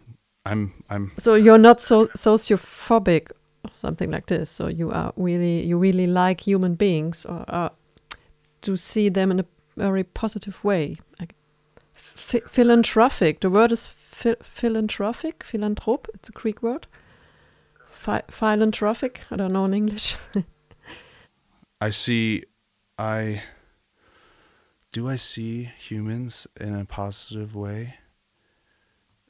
I'm. 0.45 0.83
I'm. 0.89 1.11
So 1.17 1.35
you're 1.35 1.57
not 1.57 1.79
so 1.79 2.07
sociophobic 2.07 3.31
or 3.63 3.71
something 3.73 4.11
like 4.11 4.25
this. 4.25 4.49
So 4.49 4.67
you 4.67 4.91
are 4.91 5.13
really 5.15 5.65
you 5.65 5.77
really 5.77 6.07
like 6.07 6.41
human 6.41 6.75
beings, 6.75 7.25
or 7.25 7.45
are 7.47 7.71
to 8.63 8.75
see 8.75 9.07
them 9.09 9.31
in 9.31 9.39
a 9.39 9.45
very 9.77 10.03
positive 10.03 10.61
way. 10.63 10.97
Like 11.19 11.35
philanthropic. 11.93 13.39
The 13.39 13.49
word 13.49 13.71
is 13.71 13.87
philanthropic, 13.87 15.45
philanthrop. 15.45 16.07
It's 16.13 16.27
a 16.27 16.33
Greek 16.33 16.61
word. 16.61 16.87
Phi 17.89 18.23
philanthropic. 18.29 19.21
I 19.31 19.37
don't 19.37 19.53
know 19.53 19.65
in 19.65 19.73
English. 19.73 20.17
I 21.81 21.91
see. 21.91 22.43
I 22.97 23.43
do. 24.91 25.09
I 25.09 25.15
see 25.15 25.63
humans 25.63 26.45
in 26.59 26.75
a 26.75 26.83
positive 26.85 27.55
way. 27.55 27.95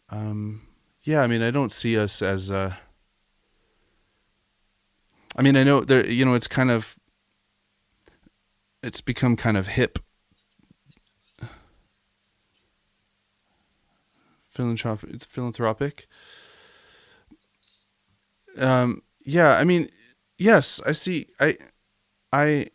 Um. 0.10 0.64
Yeah. 1.02 1.22
I 1.22 1.28
mean, 1.28 1.44
I 1.44 1.52
don't 1.52 1.72
see 1.72 1.98
us 1.98 2.22
as. 2.22 2.52
I 2.52 2.74
mean, 5.40 5.56
I 5.56 5.64
know 5.64 5.82
there. 5.82 6.06
You 6.10 6.26
know, 6.26 6.34
it's 6.34 6.48
kind 6.48 6.72
of 6.72 6.98
it's 8.82 9.02
become 9.02 9.36
kind 9.36 9.58
of 9.58 9.68
hip. 9.68 10.00
Philanthropic. 14.50 15.24
Philanthropic. 15.24 16.08
Um. 18.58 19.04
Yeah. 19.24 19.56
I 19.56 19.64
mean, 19.64 19.90
yes. 20.40 20.82
I 20.84 20.94
see. 20.94 21.28
I. 21.40 21.56
I. 22.32 22.68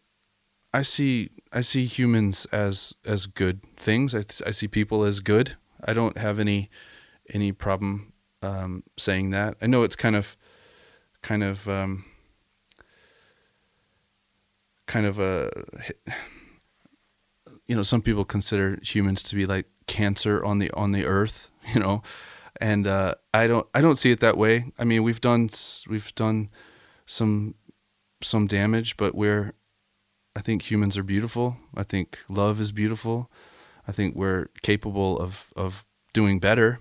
I 0.72 0.82
see. 0.82 1.30
I 1.52 1.60
see 1.60 1.86
humans 1.86 2.46
as 2.46 2.96
as 3.04 3.26
good 3.26 3.62
things. 3.76 4.14
I, 4.14 4.22
I 4.44 4.50
see 4.50 4.66
people 4.66 5.04
as 5.04 5.20
good. 5.20 5.56
I 5.84 5.92
don't 5.92 6.18
have 6.18 6.40
any 6.40 6.68
any 7.32 7.52
problem 7.52 8.12
um, 8.42 8.82
saying 8.96 9.30
that. 9.30 9.56
I 9.62 9.66
know 9.66 9.82
it's 9.82 9.96
kind 9.96 10.16
of 10.16 10.36
kind 11.22 11.42
of 11.42 11.68
um, 11.68 12.04
kind 14.86 15.06
of 15.06 15.18
a 15.18 15.50
you 17.66 17.74
know 17.74 17.82
some 17.82 18.02
people 18.02 18.24
consider 18.24 18.78
humans 18.82 19.22
to 19.24 19.34
be 19.34 19.46
like 19.46 19.66
cancer 19.86 20.44
on 20.44 20.58
the 20.58 20.70
on 20.72 20.92
the 20.92 21.04
earth 21.04 21.50
you 21.74 21.80
know 21.80 22.02
and 22.60 22.86
uh, 22.86 23.14
I 23.32 23.46
don't 23.46 23.66
I 23.74 23.80
don't 23.80 23.96
see 23.96 24.10
it 24.10 24.20
that 24.20 24.36
way 24.36 24.72
I 24.78 24.84
mean 24.84 25.02
we've 25.02 25.20
done 25.20 25.48
we've 25.88 26.14
done 26.14 26.50
some 27.06 27.54
some 28.24 28.46
damage 28.46 28.96
but 28.96 29.14
we're 29.14 29.54
I 30.36 30.40
think 30.40 30.68
humans 30.70 30.98
are 30.98 31.04
beautiful. 31.04 31.56
I 31.76 31.84
think 31.84 32.18
love 32.28 32.60
is 32.60 32.72
beautiful. 32.72 33.30
I 33.86 33.92
think 33.92 34.16
we're 34.16 34.46
capable 34.62 35.18
of 35.18 35.52
of 35.56 35.86
doing 36.12 36.40
better. 36.40 36.80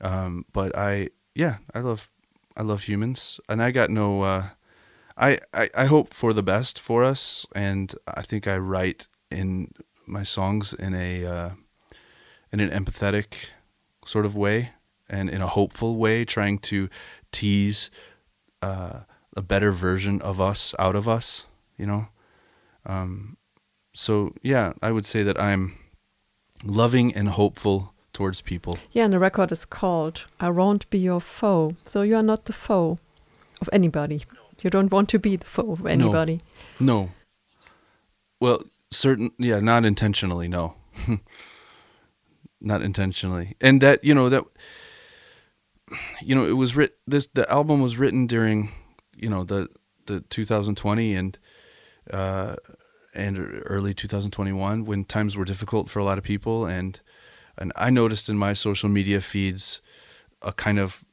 Um, 0.00 0.44
but 0.52 0.76
I 0.76 1.08
yeah 1.34 1.58
I 1.74 1.80
love 1.80 2.10
I 2.56 2.62
love 2.62 2.82
humans. 2.82 3.40
And 3.48 3.62
I 3.62 3.70
got 3.70 3.90
no 3.90 4.22
uh, 4.22 4.48
I, 5.16 5.38
I, 5.52 5.70
I 5.74 5.84
hope 5.86 6.12
for 6.12 6.32
the 6.32 6.42
best 6.42 6.78
for 6.78 7.04
us, 7.04 7.46
and 7.54 7.94
I 8.06 8.22
think 8.22 8.48
I 8.48 8.58
write 8.58 9.08
in 9.30 9.70
my 10.06 10.24
songs 10.24 10.74
in 10.74 10.94
a 10.94 11.24
uh, 11.24 11.50
in 12.52 12.60
an 12.60 12.70
empathetic 12.70 13.46
sort 14.04 14.26
of 14.26 14.36
way 14.36 14.70
and 15.08 15.30
in 15.30 15.40
a 15.40 15.46
hopeful 15.46 15.96
way, 15.96 16.24
trying 16.24 16.58
to 16.58 16.88
tease 17.30 17.90
uh, 18.60 19.00
a 19.36 19.42
better 19.42 19.72
version 19.72 20.20
of 20.22 20.40
us 20.40 20.74
out 20.78 20.96
of 20.96 21.08
us. 21.08 21.46
You 21.78 21.86
know, 21.86 22.08
um, 22.86 23.36
so 23.92 24.34
yeah, 24.42 24.72
I 24.82 24.92
would 24.92 25.06
say 25.06 25.22
that 25.22 25.40
I'm 25.40 25.78
loving 26.64 27.14
and 27.14 27.28
hopeful 27.28 27.94
towards 28.12 28.40
people. 28.40 28.78
Yeah, 28.92 29.04
and 29.04 29.12
the 29.12 29.18
record 29.18 29.52
is 29.52 29.64
called 29.64 30.26
"I 30.40 30.50
Won't 30.50 30.88
Be 30.90 30.98
Your 30.98 31.20
Foe," 31.20 31.76
so 31.84 32.02
you 32.02 32.16
are 32.16 32.22
not 32.22 32.44
the 32.44 32.52
foe 32.52 32.98
of 33.60 33.68
anybody. 33.72 34.24
You 34.62 34.70
don't 34.70 34.92
want 34.92 35.08
to 35.10 35.18
be 35.18 35.36
the 35.36 35.46
foe 35.46 35.72
of 35.72 35.86
anybody. 35.86 36.40
No. 36.78 37.02
no. 37.02 37.10
Well, 38.40 38.62
certain, 38.90 39.30
yeah, 39.38 39.58
not 39.58 39.84
intentionally. 39.84 40.48
No, 40.48 40.76
not 42.60 42.82
intentionally, 42.82 43.56
and 43.60 43.80
that 43.80 44.04
you 44.04 44.14
know 44.14 44.28
that 44.28 44.44
you 46.22 46.34
know, 46.34 46.46
it 46.46 46.52
was 46.52 46.76
writ 46.76 46.96
this 47.06 47.28
the 47.34 47.50
album 47.50 47.80
was 47.80 47.96
written 47.96 48.26
during, 48.26 48.70
you 49.16 49.28
know, 49.28 49.44
the 49.44 49.68
the 50.06 50.20
2020 50.20 51.14
and 51.14 51.38
uh 52.10 52.56
and 53.14 53.62
early 53.66 53.94
2021 53.94 54.84
when 54.84 55.04
times 55.04 55.36
were 55.36 55.44
difficult 55.44 55.88
for 55.88 55.98
a 55.98 56.04
lot 56.04 56.18
of 56.18 56.24
people. 56.24 56.66
And 56.66 57.00
and 57.56 57.72
I 57.76 57.90
noticed 57.90 58.28
in 58.28 58.36
my 58.36 58.52
social 58.52 58.88
media 58.88 59.20
feeds 59.20 59.80
a 60.42 60.52
kind 60.52 60.78
of 60.78 61.04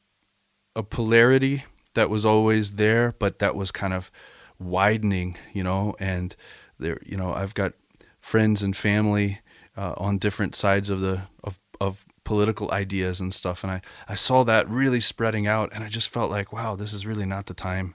a 0.74 0.82
polarity 0.82 1.64
that 1.94 2.10
was 2.10 2.24
always 2.24 2.74
there 2.74 3.14
but 3.18 3.38
that 3.38 3.54
was 3.54 3.70
kind 3.70 3.92
of 3.92 4.10
widening, 4.58 5.38
you 5.52 5.62
know, 5.62 5.94
and 5.98 6.36
there 6.78 6.98
you 7.04 7.16
know, 7.16 7.32
I've 7.32 7.54
got 7.54 7.72
friends 8.18 8.62
and 8.62 8.76
family 8.76 9.40
uh, 9.76 9.94
on 9.96 10.18
different 10.18 10.54
sides 10.54 10.90
of 10.90 11.00
the 11.00 11.22
of 11.42 11.58
of 11.80 12.06
political 12.24 12.70
ideas 12.70 13.20
and 13.20 13.34
stuff 13.34 13.62
and 13.62 13.72
I 13.72 13.80
I 14.08 14.14
saw 14.14 14.44
that 14.44 14.68
really 14.68 15.00
spreading 15.00 15.46
out 15.46 15.70
and 15.72 15.82
I 15.82 15.88
just 15.88 16.08
felt 16.08 16.30
like 16.30 16.52
wow 16.52 16.76
this 16.76 16.92
is 16.92 17.06
really 17.06 17.26
not 17.26 17.46
the 17.46 17.54
time 17.54 17.94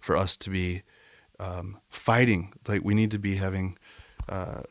for 0.00 0.16
us 0.16 0.36
to 0.36 0.50
be 0.50 0.82
um, 1.40 1.78
fighting. 1.88 2.52
Like 2.68 2.84
we 2.84 2.94
need 2.94 3.10
to 3.10 3.18
be 3.18 3.36
having 3.36 3.78
uh, 4.28 4.62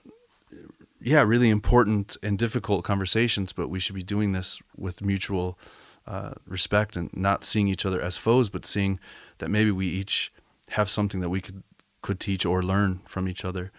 yeah 1.02 1.22
really 1.22 1.50
important 1.50 2.18
and 2.24 2.38
difficult 2.38 2.86
conversations 2.86 3.52
but 3.52 3.68
we 3.68 3.80
should 3.80 3.96
be 3.96 4.04
doing 4.04 4.32
this 4.32 4.62
with 4.78 5.02
mutual 5.02 5.60
uh, 6.08 6.32
respect 6.48 6.96
and 6.96 7.10
not 7.14 7.44
seeing 7.44 7.68
each 7.68 7.86
other 7.86 8.02
as 8.02 8.16
foes 8.18 8.50
but 8.50 8.66
seeing 8.66 9.00
that 9.40 9.50
maybe 9.50 9.72
we 9.72 9.88
each 9.88 10.32
have 10.70 10.90
something 10.90 11.20
that 11.20 11.30
we 11.30 11.42
could 11.42 11.64
could 12.04 12.20
teach 12.20 12.46
or 12.46 12.62
learn 12.62 13.02
from 13.06 13.28
each 13.28 13.44
other. 13.44 13.72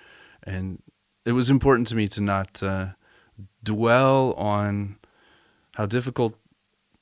And 0.42 0.82
it 1.24 1.32
was 1.32 1.48
important 1.48 1.86
to 1.88 1.94
me 1.94 2.08
to 2.08 2.20
not 2.20 2.60
uh, 2.62 2.88
dwell 3.62 4.32
on 4.32 4.98
how 5.74 5.86
difficult 5.86 6.38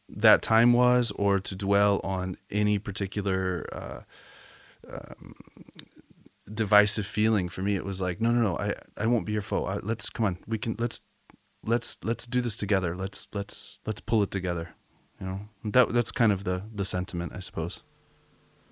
that 0.09 0.43
time 0.43 0.73
was 0.73 1.11
or 1.12 1.38
to 1.38 1.55
dwell 1.55 2.00
on 2.05 2.37
any 2.50 2.79
particular 2.79 3.67
uh, 3.73 4.00
um, 4.93 5.35
divisive 6.52 7.07
feeling 7.07 7.49
for 7.49 7.62
me. 7.62 7.76
It 7.76 7.85
was 7.85 8.00
like 8.00 8.21
no 8.21 8.31
no 8.31 8.43
no 8.43 8.59
i 8.59 8.75
i 8.97 9.07
won't 9.07 9.26
be 9.26 9.33
your 9.33 9.43
foe. 9.43 9.64
I, 9.64 9.76
let's 9.79 10.11
come 10.11 10.26
on 10.26 10.38
we 10.47 10.59
can 10.59 10.76
let's 10.79 11.00
let's 11.64 11.99
let's 12.05 12.26
do 12.26 12.41
this 12.41 12.57
together. 12.57 12.95
Let's 12.97 13.29
let's 13.33 13.81
let's 13.87 14.00
pull 14.00 14.23
it 14.23 14.31
together 14.31 14.71
you 15.23 15.29
know? 15.29 15.41
That 15.64 15.93
that's 15.93 16.12
kind 16.12 16.33
of 16.33 16.45
the 16.45 16.62
the 16.75 16.85
sentiment 16.85 17.33
i 17.35 17.41
suppose. 17.41 17.83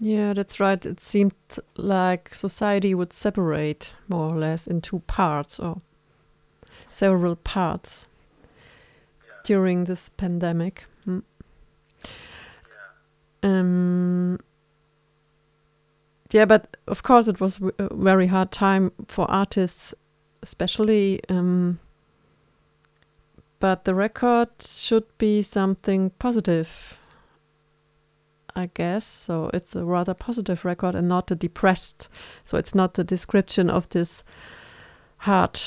Yeah, 0.02 0.32
that's 0.32 0.58
right. 0.58 0.84
It 0.86 0.98
seemed 0.98 1.34
like 1.76 2.34
society 2.34 2.94
would 2.94 3.12
separate 3.12 3.94
more 4.08 4.34
or 4.34 4.38
less 4.38 4.66
in 4.66 4.80
two 4.80 5.00
parts 5.00 5.60
or 5.60 5.82
several 6.90 7.36
parts 7.36 8.06
during 9.44 9.84
this 9.84 10.08
pandemic. 10.08 10.84
Mm. 11.06 11.22
Um, 13.42 14.38
yeah, 16.30 16.44
but 16.44 16.76
of 16.86 17.02
course, 17.02 17.28
it 17.28 17.40
was 17.40 17.56
w- 17.56 17.74
a 17.78 17.94
very 17.94 18.26
hard 18.26 18.52
time 18.52 18.92
for 19.08 19.30
artists, 19.30 19.94
especially. 20.42 21.20
Um, 21.28 21.80
but 23.58 23.84
the 23.84 23.94
record 23.94 24.48
should 24.60 25.06
be 25.18 25.42
something 25.42 26.10
positive, 26.18 26.98
I 28.56 28.70
guess. 28.72 29.04
So 29.04 29.50
it's 29.52 29.74
a 29.74 29.84
rather 29.84 30.14
positive 30.14 30.64
record 30.64 30.94
and 30.94 31.08
not 31.08 31.30
a 31.30 31.34
depressed. 31.34 32.08
So 32.44 32.56
it's 32.56 32.74
not 32.74 32.94
the 32.94 33.04
description 33.04 33.68
of 33.68 33.88
this 33.90 34.24
hard 35.18 35.60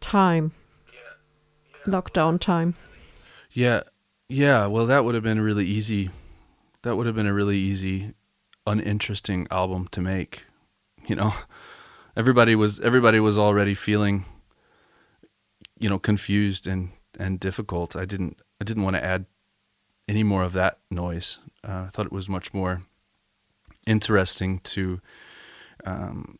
time, 0.00 0.52
lockdown 1.86 2.40
time. 2.40 2.74
Yeah, 3.50 3.82
yeah. 4.28 4.66
Well, 4.66 4.86
that 4.86 5.04
would 5.04 5.14
have 5.14 5.24
been 5.24 5.40
really 5.40 5.66
easy. 5.66 6.10
That 6.82 6.96
would 6.96 7.06
have 7.06 7.14
been 7.14 7.26
a 7.26 7.34
really 7.34 7.56
easy, 7.58 8.14
uninteresting 8.66 9.46
album 9.50 9.88
to 9.88 10.00
make. 10.00 10.44
You 11.06 11.16
know, 11.16 11.34
everybody 12.16 12.54
was 12.54 12.78
everybody 12.80 13.18
was 13.20 13.38
already 13.38 13.74
feeling, 13.74 14.24
you 15.78 15.88
know, 15.88 15.98
confused 15.98 16.66
and 16.66 16.90
and 17.18 17.40
difficult. 17.40 17.96
I 17.96 18.04
didn't 18.04 18.40
I 18.60 18.64
didn't 18.64 18.84
want 18.84 18.96
to 18.96 19.04
add 19.04 19.26
any 20.08 20.22
more 20.22 20.44
of 20.44 20.52
that 20.52 20.78
noise. 20.90 21.38
Uh, 21.66 21.84
I 21.86 21.88
thought 21.88 22.06
it 22.06 22.12
was 22.12 22.28
much 22.28 22.54
more 22.54 22.82
interesting 23.86 24.58
to 24.60 25.00
um, 25.84 26.36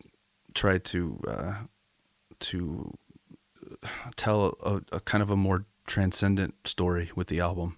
try 0.54 0.78
to 0.78 1.20
uh, 1.26 1.54
to 2.40 2.96
tell 4.16 4.56
a, 4.62 4.96
a 4.96 5.00
kind 5.00 5.22
of 5.22 5.30
a 5.30 5.36
more 5.36 5.64
transcendent 5.90 6.54
story 6.64 7.10
with 7.14 7.26
the 7.26 7.40
album, 7.40 7.76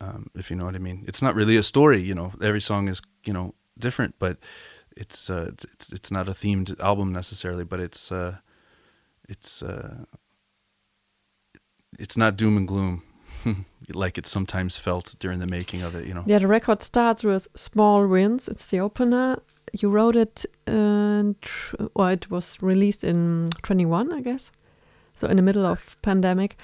um, 0.00 0.30
if 0.34 0.50
you 0.50 0.56
know 0.56 0.66
what 0.66 0.76
I 0.76 0.78
mean. 0.78 1.04
It's 1.08 1.22
not 1.22 1.34
really 1.34 1.56
a 1.56 1.62
story, 1.62 2.00
you 2.02 2.14
know. 2.14 2.32
Every 2.40 2.60
song 2.60 2.88
is, 2.88 3.00
you 3.24 3.32
know, 3.32 3.54
different, 3.78 4.14
but 4.18 4.36
it's 4.96 5.30
uh, 5.30 5.46
it's, 5.52 5.64
it's 5.72 5.92
it's 5.92 6.10
not 6.10 6.28
a 6.28 6.32
themed 6.32 6.78
album 6.80 7.12
necessarily, 7.12 7.64
but 7.64 7.80
it's 7.80 8.12
uh, 8.12 8.36
it's 9.28 9.62
uh, 9.62 10.04
it's 11.98 12.16
not 12.16 12.36
doom 12.36 12.56
and 12.56 12.68
gloom 12.68 13.02
like 13.92 14.18
it 14.18 14.26
sometimes 14.26 14.78
felt 14.78 15.14
during 15.18 15.38
the 15.38 15.46
making 15.46 15.82
of 15.82 15.94
it, 15.94 16.06
you 16.06 16.14
know. 16.14 16.24
Yeah, 16.26 16.38
the 16.38 16.48
record 16.48 16.82
starts 16.82 17.24
with 17.24 17.48
Small 17.54 18.06
Wins. 18.06 18.48
It's 18.48 18.66
the 18.66 18.80
opener. 18.80 19.38
You 19.72 19.90
wrote 19.90 20.16
it, 20.16 20.46
and 20.66 21.40
tr- 21.42 21.76
or 21.94 22.12
it 22.12 22.30
was 22.30 22.62
released 22.62 23.04
in 23.04 23.50
21, 23.62 24.12
I 24.12 24.20
guess. 24.20 24.50
So 25.20 25.28
in 25.28 25.36
the 25.36 25.42
middle 25.42 25.66
of 25.66 25.96
pandemic. 26.02 26.56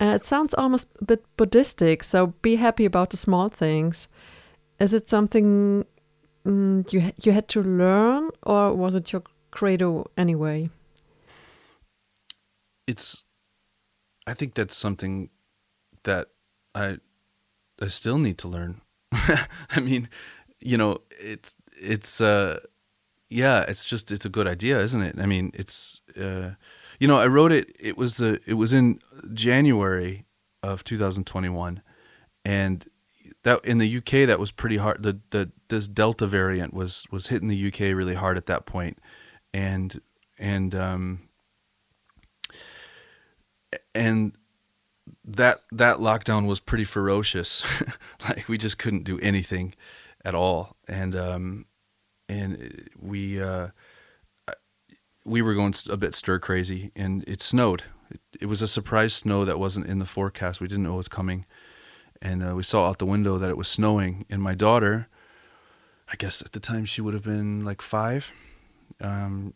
Uh, 0.00 0.14
it 0.16 0.24
sounds 0.24 0.54
almost 0.54 0.88
a 1.00 1.04
bit 1.04 1.24
Buddhistic. 1.36 2.02
So 2.04 2.28
be 2.42 2.56
happy 2.56 2.84
about 2.84 3.10
the 3.10 3.16
small 3.16 3.48
things. 3.48 4.08
Is 4.80 4.92
it 4.92 5.08
something 5.08 5.84
mm, 6.44 6.92
you 6.92 7.12
you 7.22 7.32
had 7.32 7.48
to 7.48 7.62
learn, 7.62 8.30
or 8.42 8.74
was 8.74 8.94
it 8.94 9.12
your 9.12 9.22
credo 9.50 10.10
anyway? 10.16 10.70
It's 12.86 13.24
I 14.26 14.34
think 14.34 14.54
that's 14.54 14.76
something 14.76 15.30
that 16.02 16.28
I 16.74 16.98
I 17.80 17.86
still 17.86 18.18
need 18.18 18.38
to 18.38 18.48
learn. 18.48 18.80
I 19.12 19.80
mean, 19.80 20.08
you 20.60 20.76
know, 20.76 21.02
it's 21.10 21.54
it's 21.80 22.20
uh 22.20 22.58
yeah, 23.28 23.62
it's 23.62 23.84
just 23.84 24.10
it's 24.12 24.24
a 24.24 24.30
good 24.30 24.48
idea, 24.48 24.80
isn't 24.80 25.02
it? 25.02 25.16
I 25.20 25.26
mean, 25.26 25.50
it's 25.54 26.02
uh 26.20 26.50
you 27.04 27.08
know, 27.08 27.20
I 27.20 27.26
wrote 27.26 27.52
it 27.52 27.76
it 27.78 27.98
was 27.98 28.16
the 28.16 28.40
it 28.46 28.54
was 28.54 28.72
in 28.72 28.98
January 29.34 30.24
of 30.62 30.84
2021 30.84 31.82
and 32.46 32.88
that 33.42 33.62
in 33.62 33.76
the 33.76 33.98
UK 33.98 34.26
that 34.26 34.38
was 34.38 34.50
pretty 34.50 34.78
hard 34.78 35.02
the 35.02 35.20
the 35.28 35.52
this 35.68 35.86
delta 35.86 36.26
variant 36.26 36.72
was 36.72 37.04
was 37.10 37.26
hitting 37.26 37.48
the 37.48 37.68
UK 37.68 37.94
really 37.94 38.14
hard 38.14 38.38
at 38.38 38.46
that 38.46 38.64
point 38.64 38.96
and 39.52 40.00
and 40.38 40.74
um 40.74 41.28
and 43.94 44.32
that 45.26 45.58
that 45.72 45.98
lockdown 45.98 46.46
was 46.46 46.58
pretty 46.58 46.84
ferocious. 46.84 47.62
like 48.26 48.48
we 48.48 48.56
just 48.56 48.78
couldn't 48.78 49.04
do 49.04 49.18
anything 49.20 49.74
at 50.24 50.34
all, 50.34 50.76
and 50.88 51.14
um, 51.14 51.66
and 52.30 52.88
we 52.98 53.42
uh, 53.42 53.68
we 55.24 55.42
were 55.42 55.54
going 55.54 55.74
a 55.88 55.96
bit 55.96 56.14
stir 56.14 56.38
crazy, 56.38 56.92
and 56.94 57.24
it 57.26 57.42
snowed. 57.42 57.84
It, 58.10 58.20
it, 58.42 58.46
was 58.46 58.62
a 58.62 58.68
surprise 58.68 59.14
snow 59.14 59.44
that 59.44 59.58
wasn't 59.58 59.86
in 59.86 59.98
the 59.98 60.04
forecast. 60.04 60.60
We 60.60 60.68
didn't 60.68 60.84
know 60.84 60.94
it 60.94 60.98
was 60.98 61.08
coming, 61.08 61.46
and 62.20 62.46
uh, 62.46 62.54
we 62.54 62.62
saw 62.62 62.88
out 62.88 62.98
the 62.98 63.06
window 63.06 63.38
that 63.38 63.50
it 63.50 63.56
was 63.56 63.68
snowing. 63.68 64.26
And 64.28 64.42
my 64.42 64.54
daughter, 64.54 65.08
I 66.10 66.16
guess 66.16 66.42
at 66.42 66.52
the 66.52 66.60
time 66.60 66.84
she 66.84 67.00
would 67.00 67.14
have 67.14 67.24
been 67.24 67.64
like 67.64 67.80
five. 67.80 68.32
Um, 69.00 69.54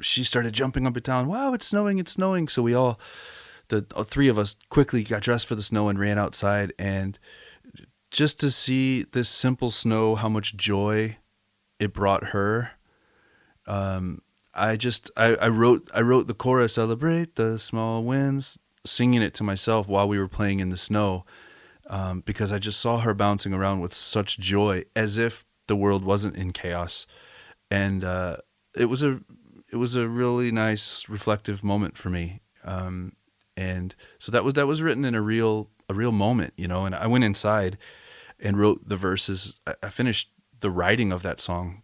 she 0.00 0.24
started 0.24 0.52
jumping 0.52 0.86
up 0.86 0.96
and 0.96 1.04
down. 1.04 1.28
Wow, 1.28 1.52
it's 1.52 1.66
snowing! 1.66 1.98
It's 1.98 2.12
snowing! 2.12 2.48
So 2.48 2.62
we 2.62 2.74
all 2.74 2.98
the 3.68 3.82
three 4.04 4.28
of 4.28 4.38
us 4.38 4.56
quickly 4.68 5.02
got 5.02 5.22
dressed 5.22 5.46
for 5.46 5.54
the 5.54 5.62
snow 5.62 5.88
and 5.88 5.98
ran 5.98 6.18
outside 6.18 6.72
and 6.78 7.18
just 8.10 8.38
to 8.40 8.50
see 8.50 9.04
this 9.12 9.28
simple 9.28 9.70
snow 9.70 10.14
how 10.14 10.28
much 10.28 10.56
joy 10.56 11.16
it 11.78 11.92
brought 11.92 12.28
her 12.28 12.72
um, 13.66 14.20
i 14.54 14.76
just 14.76 15.10
I, 15.16 15.34
I 15.36 15.48
wrote 15.48 15.88
i 15.94 16.00
wrote 16.00 16.26
the 16.26 16.34
chorus 16.34 16.74
celebrate 16.74 17.36
the 17.36 17.58
small 17.58 18.02
wins 18.02 18.58
singing 18.86 19.22
it 19.22 19.34
to 19.34 19.44
myself 19.44 19.88
while 19.88 20.06
we 20.08 20.18
were 20.18 20.28
playing 20.28 20.60
in 20.60 20.68
the 20.68 20.76
snow 20.76 21.24
um, 21.88 22.20
because 22.20 22.52
i 22.52 22.58
just 22.58 22.80
saw 22.80 23.00
her 23.00 23.14
bouncing 23.14 23.52
around 23.52 23.80
with 23.80 23.94
such 23.94 24.38
joy 24.38 24.84
as 24.94 25.18
if 25.18 25.44
the 25.66 25.76
world 25.76 26.04
wasn't 26.04 26.36
in 26.36 26.52
chaos. 26.52 27.06
And 27.70 28.04
uh, 28.04 28.36
it 28.76 28.86
was 28.86 29.02
a 29.02 29.20
it 29.72 29.76
was 29.76 29.94
a 29.96 30.08
really 30.08 30.52
nice 30.52 31.08
reflective 31.08 31.64
moment 31.64 31.96
for 31.96 32.10
me 32.10 32.40
um, 32.64 33.12
and 33.56 33.94
so 34.18 34.30
that 34.30 34.44
was 34.44 34.54
that 34.54 34.66
was 34.66 34.82
written 34.82 35.04
in 35.04 35.14
a 35.14 35.22
real 35.22 35.70
a 35.88 35.94
real 35.94 36.12
moment 36.12 36.54
you 36.56 36.68
know 36.68 36.86
and 36.86 36.94
i 36.94 37.06
went 37.06 37.24
inside 37.24 37.76
and 38.40 38.58
wrote 38.58 38.88
the 38.88 38.96
verses. 38.96 39.58
I 39.82 39.88
finished 39.88 40.30
the 40.60 40.70
writing 40.70 41.12
of 41.12 41.22
that 41.22 41.40
song 41.40 41.82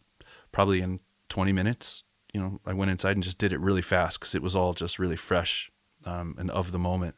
probably 0.52 0.80
in 0.80 1.00
20 1.28 1.52
minutes 1.52 2.04
you 2.32 2.40
know 2.40 2.60
i 2.66 2.72
went 2.72 2.90
inside 2.90 3.16
and 3.16 3.24
just 3.24 3.38
did 3.38 3.52
it 3.52 3.60
really 3.60 3.82
fast 3.82 4.18
because 4.18 4.34
it 4.34 4.42
was 4.42 4.54
all 4.54 4.72
just 4.72 4.98
really 4.98 5.16
fresh 5.16 5.70
um, 6.06 6.34
and 6.38 6.50
of 6.50 6.72
the 6.72 6.78
moment 6.78 7.14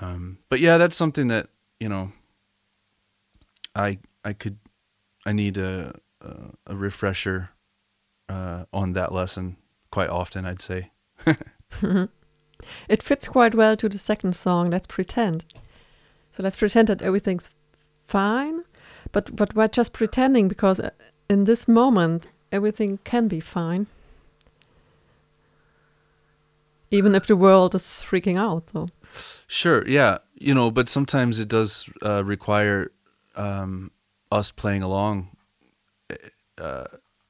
um, 0.00 0.38
but 0.48 0.60
yeah 0.60 0.78
that's 0.78 0.96
something 0.96 1.28
that 1.28 1.48
you 1.80 1.88
know 1.88 2.12
I 3.76 3.98
I 4.24 4.32
could 4.32 4.58
I 5.24 5.32
need 5.32 5.58
a 5.58 6.00
a, 6.20 6.34
a 6.66 6.76
refresher 6.76 7.50
uh, 8.28 8.64
on 8.72 8.94
that 8.94 9.12
lesson 9.12 9.56
quite 9.90 10.08
often. 10.08 10.46
I'd 10.46 10.62
say. 10.62 10.90
it 12.88 13.02
fits 13.02 13.28
quite 13.28 13.54
well 13.54 13.76
to 13.76 13.88
the 13.88 13.98
second 13.98 14.34
song. 14.34 14.70
Let's 14.70 14.86
pretend. 14.86 15.44
So 16.36 16.42
let's 16.42 16.56
pretend 16.56 16.88
that 16.88 17.02
everything's 17.02 17.54
fine, 18.06 18.62
but 19.12 19.36
but 19.36 19.54
we're 19.54 19.68
just 19.68 19.92
pretending 19.92 20.48
because 20.48 20.80
uh, 20.80 20.90
in 21.28 21.44
this 21.44 21.68
moment 21.68 22.28
everything 22.52 22.98
can 23.04 23.28
be 23.28 23.40
fine, 23.40 23.86
even 26.90 27.14
if 27.14 27.26
the 27.26 27.36
world 27.36 27.74
is 27.74 27.82
freaking 27.82 28.38
out. 28.38 28.66
though. 28.72 28.88
Sure. 29.46 29.86
Yeah. 29.86 30.18
You 30.34 30.54
know, 30.54 30.70
but 30.70 30.88
sometimes 30.88 31.38
it 31.38 31.48
does 31.48 31.88
uh, 32.04 32.22
require 32.24 32.90
um, 33.34 33.90
us 34.30 34.50
playing 34.50 34.82
along 34.82 35.36
uh, 36.58 36.84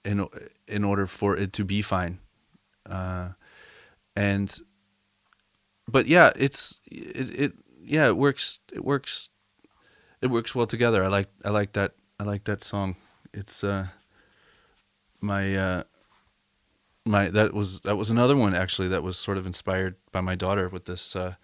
in 0.04 0.26
in 0.66 0.84
order 0.84 1.06
for 1.06 1.36
it 1.36 1.52
to 1.52 1.64
be 1.64 1.82
fine. 1.82 2.18
Uh, 2.88 3.30
and 4.14 4.60
but 5.88 6.06
yeah, 6.06 6.32
it's 6.36 6.80
it, 6.90 7.40
it 7.40 7.52
yeah 7.82 8.06
it 8.08 8.16
works 8.16 8.60
it 8.72 8.84
works 8.84 9.30
it 10.20 10.28
works 10.28 10.54
well 10.54 10.66
together. 10.66 11.04
I 11.04 11.08
like 11.08 11.28
I 11.44 11.50
like 11.50 11.72
that 11.72 11.92
I 12.18 12.24
like 12.24 12.44
that 12.44 12.62
song. 12.62 12.96
It's 13.32 13.62
uh 13.62 13.88
my 15.26 15.56
uh 15.56 15.82
my 17.04 17.28
that 17.28 17.52
was 17.52 17.80
that 17.82 17.96
was 17.96 18.10
another 18.10 18.36
one 18.36 18.54
actually 18.54 18.88
that 18.88 19.02
was 19.02 19.16
sort 19.18 19.38
of 19.38 19.46
inspired 19.46 19.96
by 20.12 20.20
my 20.20 20.34
daughter 20.34 20.68
with 20.68 20.86
this 20.86 21.14
uh 21.14 21.34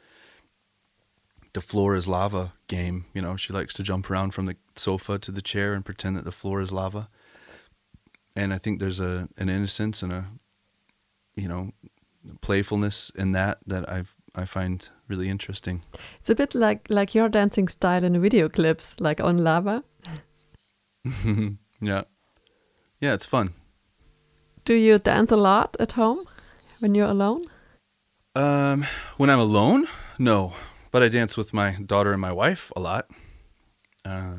the 1.52 1.60
floor 1.60 1.94
is 1.94 2.08
lava 2.08 2.54
game. 2.66 3.06
You 3.14 3.22
know, 3.22 3.36
she 3.36 3.52
likes 3.52 3.74
to 3.74 3.82
jump 3.82 4.10
around 4.10 4.32
from 4.32 4.46
the 4.46 4.56
sofa 4.74 5.18
to 5.18 5.30
the 5.30 5.42
chair 5.42 5.74
and 5.74 5.84
pretend 5.84 6.16
that 6.16 6.24
the 6.24 6.32
floor 6.32 6.60
is 6.60 6.72
lava. 6.72 7.08
And 8.34 8.54
I 8.54 8.58
think 8.58 8.80
there's 8.80 9.00
a 9.00 9.28
an 9.36 9.48
innocence 9.48 10.02
and 10.02 10.12
a 10.12 10.26
you 11.34 11.48
know 11.48 11.72
playfulness 12.40 13.10
in 13.14 13.32
that 13.32 13.58
that 13.66 13.88
I've 13.88 14.14
I 14.34 14.46
find 14.46 14.88
really 15.08 15.28
interesting. 15.28 15.82
It's 16.20 16.30
a 16.30 16.34
bit 16.34 16.54
like 16.54 16.86
like 16.88 17.14
your 17.14 17.28
dancing 17.28 17.68
style 17.68 18.04
in 18.04 18.20
video 18.20 18.48
clips, 18.48 18.94
like 19.00 19.20
on 19.20 19.44
lava. 19.44 19.84
yeah, 21.80 22.04
yeah, 23.00 23.12
it's 23.12 23.26
fun. 23.26 23.52
Do 24.64 24.74
you 24.74 24.98
dance 24.98 25.30
a 25.30 25.36
lot 25.36 25.76
at 25.80 25.92
home 25.92 26.26
when 26.80 26.94
you're 26.94 27.10
alone? 27.10 27.46
Um, 28.34 28.84
when 29.16 29.28
I'm 29.28 29.40
alone, 29.40 29.86
no 30.18 30.54
but 30.92 31.02
I 31.02 31.08
dance 31.08 31.36
with 31.36 31.52
my 31.52 31.72
daughter 31.72 32.12
and 32.12 32.20
my 32.20 32.30
wife 32.30 32.70
a 32.76 32.80
lot. 32.80 33.10
Uh, 34.04 34.36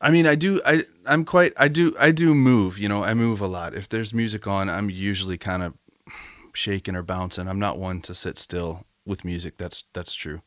I 0.00 0.10
mean, 0.10 0.26
I 0.26 0.34
do. 0.34 0.60
I 0.66 0.84
I'm 1.06 1.24
quite. 1.24 1.54
I 1.56 1.68
do. 1.68 1.96
I 1.98 2.10
do 2.10 2.34
move. 2.34 2.78
You 2.78 2.88
know, 2.88 3.02
I 3.02 3.14
move 3.14 3.40
a 3.40 3.46
lot. 3.46 3.74
If 3.74 3.88
there's 3.88 4.12
music 4.12 4.46
on, 4.46 4.68
I'm 4.68 4.90
usually 4.90 5.38
kind 5.38 5.62
of 5.62 5.74
shaking 6.52 6.96
or 6.96 7.02
bouncing. 7.02 7.48
I'm 7.48 7.60
not 7.60 7.78
one 7.78 8.02
to 8.02 8.14
sit 8.14 8.38
still 8.38 8.84
with 9.06 9.24
music. 9.24 9.56
That's 9.56 9.84
that's 9.94 10.12
true. 10.12 10.42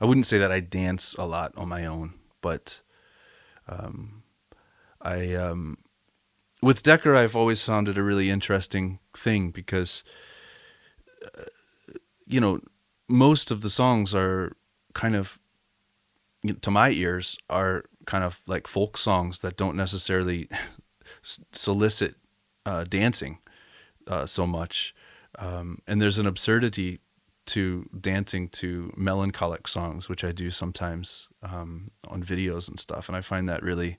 I 0.00 0.06
wouldn't 0.06 0.26
say 0.26 0.38
that 0.38 0.50
I 0.50 0.60
dance 0.60 1.14
a 1.18 1.26
lot 1.26 1.52
on 1.56 1.68
my 1.68 1.84
own, 1.84 2.14
but 2.40 2.80
um, 3.68 4.22
I 5.00 5.34
um, 5.34 5.78
with 6.62 6.82
Dekker, 6.82 7.16
I've 7.16 7.36
always 7.36 7.62
found 7.62 7.88
it 7.88 7.98
a 7.98 8.02
really 8.02 8.30
interesting 8.30 8.98
thing 9.16 9.50
because, 9.50 10.04
uh, 11.24 11.42
you 12.26 12.40
know, 12.40 12.60
most 13.08 13.50
of 13.50 13.62
the 13.62 13.70
songs 13.70 14.14
are 14.14 14.52
kind 14.92 15.16
of 15.16 15.38
to 16.62 16.70
my 16.70 16.90
ears 16.90 17.36
are 17.48 17.84
kind 18.06 18.24
of 18.24 18.40
like 18.46 18.66
folk 18.66 18.96
songs 18.96 19.40
that 19.40 19.56
don't 19.56 19.76
necessarily 19.76 20.48
solicit 21.52 22.14
uh, 22.66 22.84
dancing 22.84 23.38
uh, 24.06 24.26
so 24.26 24.46
much. 24.46 24.94
Um, 25.38 25.80
and 25.86 26.00
there's 26.00 26.18
an 26.18 26.26
absurdity 26.26 27.00
to 27.46 27.88
dancing 27.98 28.48
to 28.48 28.92
melancholic 28.96 29.66
songs 29.66 30.08
which 30.08 30.22
i 30.22 30.30
do 30.30 30.50
sometimes 30.50 31.28
um, 31.42 31.90
on 32.06 32.22
videos 32.22 32.68
and 32.68 32.78
stuff. 32.78 33.08
And 33.08 33.16
i 33.16 33.20
find 33.20 33.48
that 33.48 33.62
really 33.62 33.98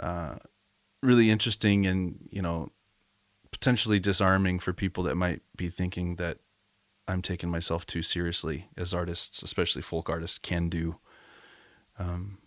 uh, 0.00 0.36
really 1.02 1.30
interesting 1.30 1.86
and 1.86 2.28
you 2.30 2.42
know 2.42 2.70
potentially 3.50 3.98
disarming 3.98 4.58
for 4.58 4.72
people 4.72 5.04
that 5.04 5.14
might 5.14 5.40
be 5.56 5.68
thinking 5.68 6.16
that 6.16 6.38
I'm 7.08 7.22
taking 7.22 7.50
myself 7.50 7.86
too 7.86 8.02
seriously 8.02 8.68
as 8.76 8.92
artists, 8.92 9.42
especially 9.42 9.82
folk 9.82 10.10
artists, 10.10 10.38
can 10.38 10.68
do. 10.68 10.96
Um, 11.98 12.38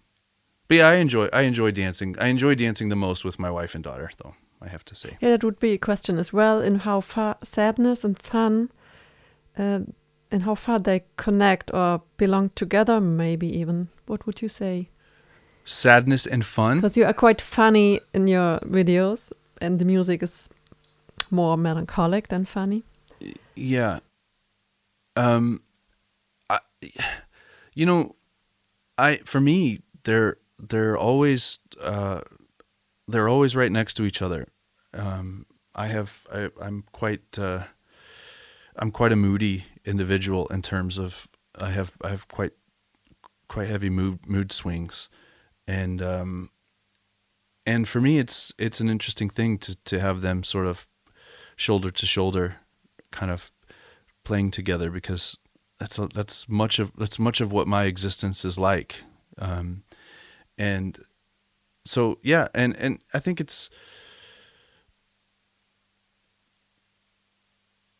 but 0.68 0.78
yeah, 0.78 0.88
I 0.88 0.96
enjoy 0.96 1.30
I 1.34 1.44
enjoy 1.44 1.72
dancing. 1.72 2.16
I 2.20 2.28
enjoy 2.28 2.56
dancing 2.56 2.90
the 2.90 2.96
most 2.96 3.26
with 3.26 3.40
my 3.40 3.50
wife 3.50 3.74
and 3.74 3.84
daughter, 3.84 4.12
though 4.22 4.36
I 4.62 4.68
have 4.68 4.86
to 4.86 4.96
say. 4.96 5.18
Yeah, 5.20 5.32
that 5.32 5.44
would 5.44 5.60
be 5.60 5.72
a 5.72 5.78
question 5.78 6.20
as 6.20 6.32
well. 6.32 6.62
In 6.62 6.76
how 6.76 7.02
far 7.02 7.38
sadness 7.44 8.04
and 8.04 8.20
fun, 8.20 8.72
uh, 9.58 9.80
and 10.32 10.44
how 10.44 10.56
far 10.56 10.80
they 10.80 11.04
connect 11.18 11.74
or 11.74 12.04
belong 12.18 12.52
together, 12.56 13.02
maybe 13.02 13.48
even. 13.48 13.90
What 14.06 14.26
would 14.26 14.42
you 14.42 14.50
say? 14.50 14.90
Sadness 15.70 16.26
and 16.26 16.44
fun. 16.44 16.78
Because 16.78 16.98
you 16.98 17.06
are 17.06 17.14
quite 17.14 17.42
funny 17.42 18.00
in 18.12 18.28
your 18.28 18.60
videos, 18.62 19.32
and 19.62 19.78
the 19.78 19.86
music 19.86 20.24
is 20.24 20.50
more 21.30 21.58
melancholic 21.58 22.30
than 22.30 22.46
funny. 22.46 22.84
Yeah, 23.56 24.00
um, 25.16 25.62
I, 26.50 26.60
you 27.74 27.86
know, 27.86 28.16
I 28.98 29.18
for 29.26 29.42
me 29.42 29.82
they're 30.06 30.38
they're 30.58 30.98
always 30.98 31.60
uh, 31.82 32.22
they're 33.08 33.28
always 33.28 33.56
right 33.56 33.72
next 33.72 33.96
to 33.96 34.04
each 34.04 34.22
other. 34.22 34.48
Um, 34.94 35.46
I 35.76 35.88
have 35.88 36.26
I, 36.32 36.50
I'm 36.62 36.86
quite 36.94 37.38
uh, 37.38 37.64
I'm 38.78 38.92
quite 38.92 39.12
a 39.12 39.18
moody 39.18 39.66
individual 39.86 40.48
in 40.48 40.62
terms 40.62 40.98
of 40.98 41.28
I 41.56 41.72
have 41.72 41.98
I 42.02 42.10
have 42.10 42.28
quite 42.28 42.54
quite 43.50 43.68
heavy 43.68 43.90
mood 43.90 44.28
mood 44.28 44.52
swings, 44.52 45.10
and 45.70 46.02
um, 46.02 46.50
and 47.66 47.88
for 47.88 48.02
me 48.02 48.18
it's 48.18 48.52
it's 48.58 48.82
an 48.82 48.90
interesting 48.90 49.30
thing 49.30 49.60
to 49.60 49.76
to 49.86 50.00
have 50.00 50.22
them 50.22 50.44
sort 50.44 50.66
of 50.66 50.88
shoulder 51.56 51.92
to 51.92 52.06
shoulder, 52.06 52.56
kind 53.12 53.32
of 53.32 53.52
playing 54.26 54.52
together 54.52 54.90
because 54.90 55.38
that's 55.80 56.00
a, 56.00 56.08
that's 56.08 56.50
much 56.50 56.80
of 56.80 56.92
that's 56.98 57.20
much 57.20 57.40
of 57.40 57.52
what 57.52 57.68
my 57.68 57.84
existence 57.86 58.44
is 58.44 58.58
like. 58.58 59.04
Um, 59.38 59.84
and 60.58 61.00
so 61.86 62.20
yeah 62.22 62.50
and 62.54 62.76
and 62.76 63.00
i 63.14 63.20
think 63.20 63.40
it's 63.40 63.70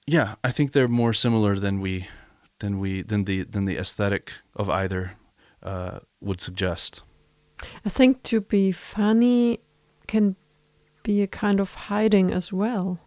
yeah 0.06 0.36
i 0.44 0.52
think 0.52 0.74
they're 0.74 0.88
more 0.88 1.14
similar 1.14 1.58
than 1.58 1.80
we 1.80 2.08
than 2.60 2.78
we 2.78 3.02
than 3.02 3.24
the 3.24 3.44
than 3.44 3.66
the 3.66 3.78
aesthetic 3.78 4.34
of 4.56 4.70
either 4.70 5.14
uh, 5.64 6.00
would 6.22 6.42
suggest 6.42 7.02
i 7.86 7.90
think 7.90 8.24
to 8.24 8.42
be 8.42 8.72
funny 8.72 9.60
can 10.08 10.36
be 11.04 11.22
a 11.22 11.28
kind 11.28 11.60
of 11.60 11.74
hiding 11.74 12.32
as 12.32 12.52
well 12.54 13.00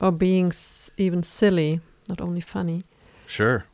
or 0.00 0.10
being 0.10 0.52
even 0.96 1.22
silly 1.22 1.80
not 2.10 2.20
only 2.20 2.40
funny. 2.40 2.84
Sure. 3.26 3.64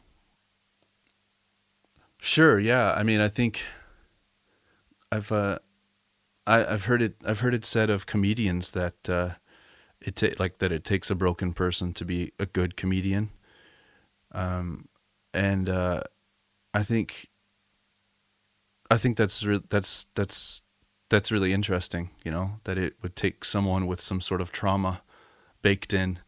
Sure. 2.19 2.61
Yeah. 2.61 2.93
I 2.93 3.03
mean, 3.03 3.21
I 3.21 3.29
think 3.29 3.65
I've 5.11 5.33
uh, 5.33 5.59
I, 6.47 6.65
I've 6.67 6.85
heard 6.85 7.03
it. 7.03 7.17
I've 7.25 7.41
heard 7.41 7.55
it 7.55 7.65
said 7.65 7.91
of 7.91 8.07
comedians 8.07 8.73
that 8.73 9.09
uh, 9.09 9.31
it 10.01 10.17
ta- 10.17 10.37
like 10.39 10.59
that 10.59 10.71
it 10.71 10.85
takes 10.85 11.11
a 11.11 11.15
broken 11.15 11.53
person 11.53 11.93
to 11.95 12.05
be 12.05 12.33
a 12.39 12.47
good 12.47 12.77
comedian. 12.77 13.31
Um, 14.33 14.89
and 15.33 15.69
uh, 15.71 16.03
I 16.75 16.83
think 16.83 17.29
I 18.91 18.97
think 18.99 19.17
that's 19.17 19.45
re- 19.45 19.63
that's 19.69 20.07
that's 20.15 20.63
that's 21.09 21.33
really 21.33 21.53
interesting. 21.53 22.11
You 22.25 22.31
know 22.31 22.61
that 22.65 22.79
it 22.79 22.95
would 23.03 23.17
take 23.17 23.45
someone 23.45 23.87
with 23.87 24.01
some 24.01 24.21
sort 24.21 24.41
of 24.41 24.53
trauma 24.53 25.03
baked 25.63 25.93
in 25.93 26.21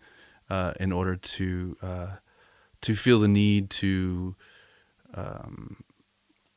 uh, 0.51 0.73
in 0.81 0.93
order 0.93 1.17
to 1.17 1.77
uh, 1.83 2.09
to 2.81 2.95
feel 2.95 3.19
the 3.19 3.29
need 3.29 3.71
to 3.71 4.35
um, 5.15 5.85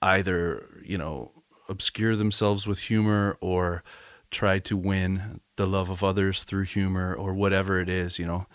either 0.01 0.67
you 0.83 0.97
know 0.97 1.31
obscure 1.69 2.15
themselves 2.15 2.67
with 2.67 2.79
humor 2.79 3.37
or 3.41 3.83
try 4.29 4.59
to 4.59 4.77
win 4.77 5.41
the 5.57 5.67
love 5.67 5.89
of 5.89 6.03
others 6.03 6.43
through 6.43 6.63
humor 6.63 7.13
or 7.13 7.33
whatever 7.33 7.79
it 7.79 7.89
is 7.89 8.19
you 8.19 8.25
know 8.25 8.45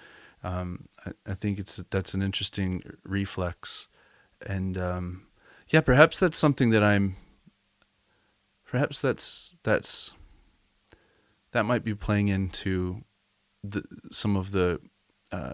um, 0.42 0.86
I, 1.04 1.12
I, 1.32 1.34
think 1.34 1.58
it's 1.58 1.76
that's 1.90 2.14
an 2.14 2.22
interesting 2.22 2.82
reflex 3.04 3.88
and 4.46 4.76
um, 4.76 5.26
yeah 5.68 5.80
perhaps 5.80 6.18
that's 6.18 6.38
something 6.38 6.70
that 6.70 6.82
i'm 6.82 7.16
perhaps 8.66 9.00
that's 9.00 9.56
that's 9.62 10.14
that 11.52 11.64
might 11.64 11.84
be 11.84 11.94
playing 11.94 12.28
into 12.28 13.04
the, 13.62 13.82
some 14.12 14.36
of 14.36 14.52
the 14.52 14.80
uh, 15.32 15.52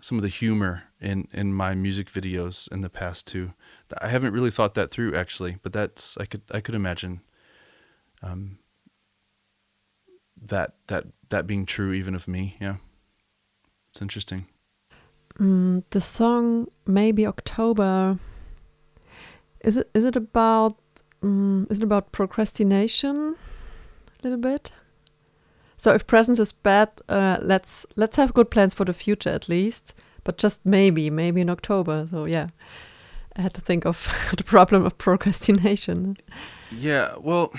some 0.00 0.18
of 0.18 0.22
the 0.22 0.28
humor 0.28 0.84
in 1.00 1.28
in 1.32 1.52
my 1.52 1.74
music 1.74 2.08
videos 2.08 2.70
in 2.72 2.80
the 2.80 2.90
past 2.90 3.26
too. 3.26 3.52
I 4.00 4.08
haven't 4.08 4.32
really 4.32 4.50
thought 4.50 4.74
that 4.74 4.90
through 4.90 5.14
actually, 5.14 5.58
but 5.62 5.72
that's 5.72 6.16
I 6.18 6.24
could 6.24 6.42
I 6.50 6.60
could 6.60 6.74
imagine 6.74 7.20
um, 8.22 8.58
that 10.40 10.74
that 10.88 11.04
that 11.28 11.46
being 11.46 11.66
true 11.66 11.92
even 11.92 12.14
of 12.14 12.26
me. 12.26 12.56
Yeah, 12.60 12.76
it's 13.90 14.02
interesting. 14.02 14.46
Mm, 15.38 15.84
the 15.90 16.00
song 16.00 16.68
maybe 16.86 17.26
October. 17.26 18.18
Is 19.64 19.76
it 19.76 19.90
is 19.94 20.04
it 20.04 20.16
about 20.16 20.76
um, 21.22 21.66
is 21.70 21.78
it 21.78 21.84
about 21.84 22.12
procrastination 22.12 23.36
a 24.18 24.22
little 24.22 24.38
bit? 24.38 24.72
So 25.78 25.92
if 25.92 26.06
presence 26.06 26.38
is 26.38 26.52
bad, 26.52 26.90
uh, 27.08 27.38
let's 27.40 27.86
let's 27.96 28.16
have 28.16 28.34
good 28.34 28.50
plans 28.50 28.74
for 28.74 28.84
the 28.84 28.92
future 28.92 29.30
at 29.30 29.48
least. 29.48 29.94
But 30.24 30.38
just 30.38 30.64
maybe, 30.64 31.10
maybe 31.10 31.40
in 31.40 31.50
October. 31.50 32.06
So 32.08 32.24
yeah, 32.24 32.48
I 33.36 33.42
had 33.42 33.54
to 33.54 33.60
think 33.60 33.84
of 33.84 34.08
the 34.36 34.44
problem 34.44 34.84
of 34.84 34.98
procrastination. 34.98 36.16
Yeah, 36.70 37.14
well, 37.20 37.52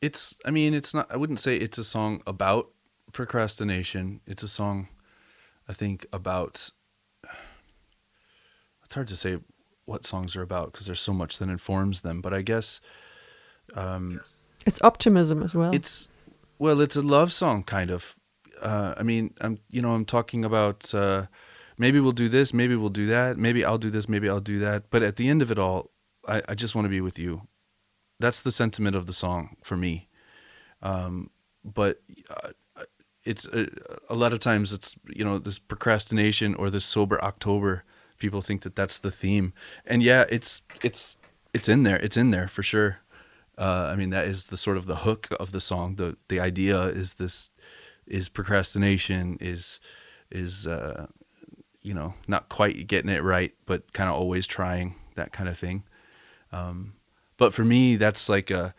it's. 0.00 0.38
I 0.44 0.50
mean, 0.50 0.74
it's 0.74 0.94
not. 0.94 1.06
I 1.10 1.16
wouldn't 1.16 1.40
say 1.40 1.56
it's 1.56 1.78
a 1.78 1.84
song 1.84 2.22
about 2.26 2.70
procrastination. 3.12 4.20
It's 4.26 4.42
a 4.42 4.48
song, 4.48 4.88
I 5.68 5.72
think, 5.72 6.06
about. 6.12 6.70
It's 8.84 8.94
hard 8.94 9.08
to 9.08 9.16
say 9.16 9.38
what 9.86 10.06
songs 10.06 10.36
are 10.36 10.42
about 10.42 10.72
because 10.72 10.86
there's 10.86 11.00
so 11.00 11.12
much 11.12 11.38
that 11.38 11.48
informs 11.48 12.00
them. 12.00 12.20
But 12.20 12.32
I 12.32 12.42
guess. 12.42 12.80
Um, 13.74 14.20
it's 14.66 14.80
optimism 14.82 15.42
as 15.42 15.54
well. 15.54 15.74
It's 15.74 16.08
well, 16.58 16.80
it's 16.80 16.96
a 16.96 17.02
love 17.02 17.32
song, 17.32 17.62
kind 17.62 17.90
of. 17.90 18.16
Uh, 18.60 18.94
I 18.96 19.02
mean, 19.02 19.34
I'm 19.40 19.58
you 19.68 19.82
know 19.82 19.92
I'm 19.92 20.04
talking 20.04 20.44
about 20.44 20.94
uh, 20.94 21.26
maybe 21.78 22.00
we'll 22.00 22.12
do 22.12 22.28
this, 22.28 22.54
maybe 22.54 22.76
we'll 22.76 22.88
do 22.88 23.06
that, 23.06 23.36
maybe 23.36 23.64
I'll 23.64 23.78
do 23.78 23.90
this, 23.90 24.08
maybe 24.08 24.28
I'll 24.28 24.40
do 24.40 24.58
that. 24.60 24.90
But 24.90 25.02
at 25.02 25.16
the 25.16 25.28
end 25.28 25.42
of 25.42 25.50
it 25.50 25.58
all, 25.58 25.90
I, 26.26 26.42
I 26.48 26.54
just 26.54 26.74
want 26.74 26.84
to 26.86 26.90
be 26.90 27.00
with 27.00 27.18
you. 27.18 27.42
That's 28.20 28.42
the 28.42 28.52
sentiment 28.52 28.96
of 28.96 29.06
the 29.06 29.12
song 29.12 29.56
for 29.62 29.76
me. 29.76 30.08
Um, 30.82 31.30
but 31.64 32.00
uh, 32.30 32.50
it's 33.24 33.46
a, 33.46 33.62
uh, 33.62 33.96
a 34.10 34.14
lot 34.14 34.32
of 34.32 34.38
times 34.38 34.72
it's 34.72 34.96
you 35.08 35.24
know 35.24 35.38
this 35.38 35.58
procrastination 35.58 36.54
or 36.54 36.70
this 36.70 36.84
sober 36.84 37.22
October. 37.22 37.84
People 38.18 38.42
think 38.42 38.62
that 38.62 38.76
that's 38.76 38.98
the 38.98 39.10
theme, 39.10 39.52
and 39.86 40.02
yeah, 40.02 40.24
it's 40.30 40.62
it's 40.82 41.18
it's 41.52 41.68
in 41.68 41.82
there. 41.82 41.96
It's 41.96 42.16
in 42.16 42.30
there 42.30 42.48
for 42.48 42.62
sure. 42.62 42.98
Uh, 43.56 43.88
I 43.92 43.96
mean, 43.96 44.10
that 44.10 44.26
is 44.26 44.44
the 44.48 44.56
sort 44.56 44.76
of 44.76 44.86
the 44.86 44.96
hook 44.96 45.28
of 45.38 45.52
the 45.52 45.60
song. 45.60 45.96
the 45.96 46.16
The 46.28 46.40
idea 46.40 46.80
is 46.84 47.14
this 47.14 47.50
is 48.06 48.28
procrastination 48.28 49.38
is 49.40 49.80
is 50.30 50.66
uh, 50.66 51.06
you 51.82 51.94
know 51.94 52.14
not 52.26 52.48
quite 52.48 52.86
getting 52.86 53.10
it 53.10 53.22
right, 53.22 53.54
but 53.66 53.92
kind 53.92 54.10
of 54.10 54.16
always 54.16 54.46
trying 54.46 54.96
that 55.14 55.32
kind 55.32 55.48
of 55.48 55.58
thing. 55.58 55.84
Um, 56.52 56.94
but 57.36 57.52
for 57.52 57.64
me, 57.64 57.96
that's 57.96 58.28
like 58.28 58.50
a 58.50 58.74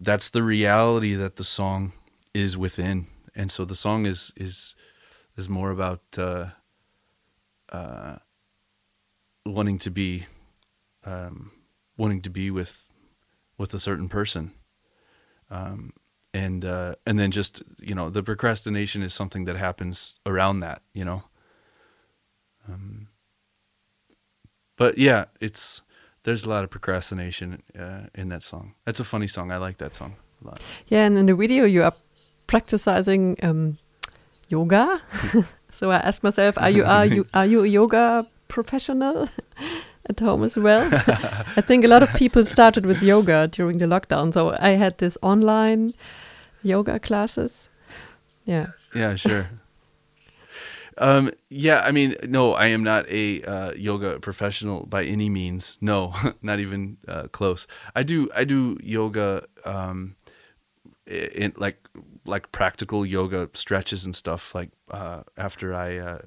that's 0.00 0.30
the 0.30 0.42
reality 0.42 1.14
that 1.14 1.36
the 1.36 1.44
song 1.44 1.92
is 2.32 2.56
within, 2.56 3.06
and 3.34 3.50
so 3.50 3.64
the 3.64 3.74
song 3.74 4.06
is 4.06 4.32
is 4.36 4.76
is 5.36 5.48
more 5.48 5.70
about 5.70 6.02
uh, 6.16 6.46
uh, 7.70 8.16
wanting 9.46 9.78
to 9.78 9.90
be 9.90 10.26
um, 11.04 11.52
wanting 11.96 12.22
to 12.22 12.30
be 12.30 12.50
with 12.50 12.92
with 13.58 13.74
a 13.74 13.78
certain 13.78 14.08
person. 14.08 14.52
Um, 15.50 15.92
and 16.32 16.64
uh, 16.64 16.96
and 17.06 17.18
then 17.18 17.30
just 17.30 17.62
you 17.78 17.94
know 17.94 18.10
the 18.10 18.22
procrastination 18.22 19.02
is 19.02 19.14
something 19.14 19.44
that 19.44 19.56
happens 19.56 20.18
around 20.26 20.60
that 20.60 20.82
you 20.92 21.04
know? 21.04 21.22
Um, 22.68 23.08
but 24.76 24.98
yeah 24.98 25.26
it's 25.40 25.82
there's 26.24 26.44
a 26.44 26.48
lot 26.48 26.64
of 26.64 26.70
procrastination 26.70 27.62
uh, 27.78 28.06
in 28.14 28.30
that 28.30 28.42
song. 28.42 28.74
That's 28.84 28.98
a 28.98 29.04
funny 29.04 29.28
song. 29.28 29.52
I 29.52 29.58
like 29.58 29.78
that 29.78 29.94
song 29.94 30.16
a 30.42 30.48
lot. 30.48 30.60
Yeah 30.88 31.04
and 31.04 31.16
in 31.16 31.26
the 31.26 31.34
video 31.36 31.64
you 31.64 31.84
are 31.84 31.94
practicing 32.46 33.36
um, 33.42 33.78
yoga. 34.48 35.00
So 35.74 35.90
i 35.90 35.96
asked 35.96 36.22
myself 36.22 36.56
are 36.56 36.70
you 36.70 36.84
are 36.84 37.04
you 37.04 37.26
are 37.34 37.44
you 37.44 37.64
a 37.64 37.66
yoga 37.66 38.26
professional 38.48 39.28
at 40.08 40.20
home 40.20 40.44
as 40.44 40.56
well. 40.56 40.88
I 41.56 41.60
think 41.60 41.84
a 41.84 41.88
lot 41.88 42.02
of 42.02 42.12
people 42.14 42.44
started 42.44 42.86
with 42.86 43.02
yoga 43.02 43.48
during 43.48 43.78
the 43.78 43.86
lockdown. 43.86 44.32
So 44.32 44.56
I 44.58 44.70
had 44.70 44.98
this 44.98 45.16
online 45.22 45.94
yoga 46.62 46.98
classes. 46.98 47.68
Yeah. 48.44 48.68
Yeah, 48.94 49.16
sure. 49.16 49.48
um, 50.98 51.30
yeah, 51.48 51.80
I 51.84 51.92
mean, 51.92 52.16
no, 52.24 52.52
I 52.52 52.66
am 52.68 52.82
not 52.82 53.08
a 53.08 53.42
uh, 53.42 53.72
yoga 53.72 54.20
professional 54.20 54.86
by 54.86 55.04
any 55.04 55.28
means. 55.30 55.78
No, 55.80 56.14
not 56.42 56.60
even 56.60 56.98
uh, 57.08 57.28
close. 57.28 57.66
I 57.94 58.02
do 58.02 58.28
I 58.34 58.44
do 58.44 58.78
yoga 58.82 59.44
um, 59.64 60.16
in 61.06 61.52
like 61.56 61.88
like 62.24 62.52
practical 62.52 63.04
yoga 63.04 63.50
stretches 63.54 64.04
and 64.04 64.16
stuff 64.16 64.54
like 64.54 64.70
uh, 64.90 65.22
after 65.36 65.74
I 65.74 65.98
uh, 65.98 66.18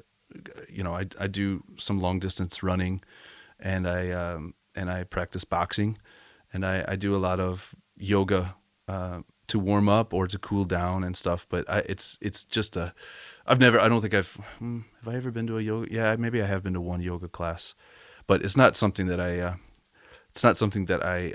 you 0.69 0.83
know 0.83 0.95
I 0.95 1.05
I 1.19 1.27
do 1.27 1.63
some 1.77 1.99
long 1.99 2.19
distance 2.19 2.63
running 2.63 3.01
and 3.59 3.87
I 3.87 4.11
um, 4.11 4.53
and 4.75 4.89
I 4.89 5.03
practice 5.03 5.43
boxing, 5.43 5.97
and 6.53 6.65
I, 6.65 6.85
I 6.87 6.95
do 6.95 7.15
a 7.15 7.17
lot 7.17 7.39
of 7.39 7.75
yoga 7.95 8.55
uh, 8.87 9.21
to 9.47 9.59
warm 9.59 9.89
up 9.89 10.13
or 10.13 10.27
to 10.27 10.37
cool 10.37 10.65
down 10.65 11.03
and 11.03 11.15
stuff. 11.17 11.47
But 11.49 11.69
I, 11.69 11.79
it's 11.79 12.17
it's 12.21 12.43
just 12.43 12.77
a 12.77 12.93
I've 13.45 13.59
never 13.59 13.79
I 13.79 13.89
don't 13.89 14.01
think 14.01 14.13
I've 14.13 14.33
hmm, 14.59 14.81
have 15.03 15.13
I 15.13 15.17
ever 15.17 15.31
been 15.31 15.47
to 15.47 15.57
a 15.57 15.61
yoga 15.61 15.91
yeah 15.91 16.15
maybe 16.15 16.41
I 16.41 16.45
have 16.45 16.63
been 16.63 16.73
to 16.73 16.81
one 16.81 17.01
yoga 17.01 17.27
class, 17.27 17.73
but 18.27 18.43
it's 18.43 18.57
not 18.57 18.75
something 18.75 19.07
that 19.07 19.19
I 19.19 19.39
uh, 19.39 19.55
it's 20.29 20.43
not 20.43 20.57
something 20.57 20.85
that 20.85 21.03
I 21.03 21.33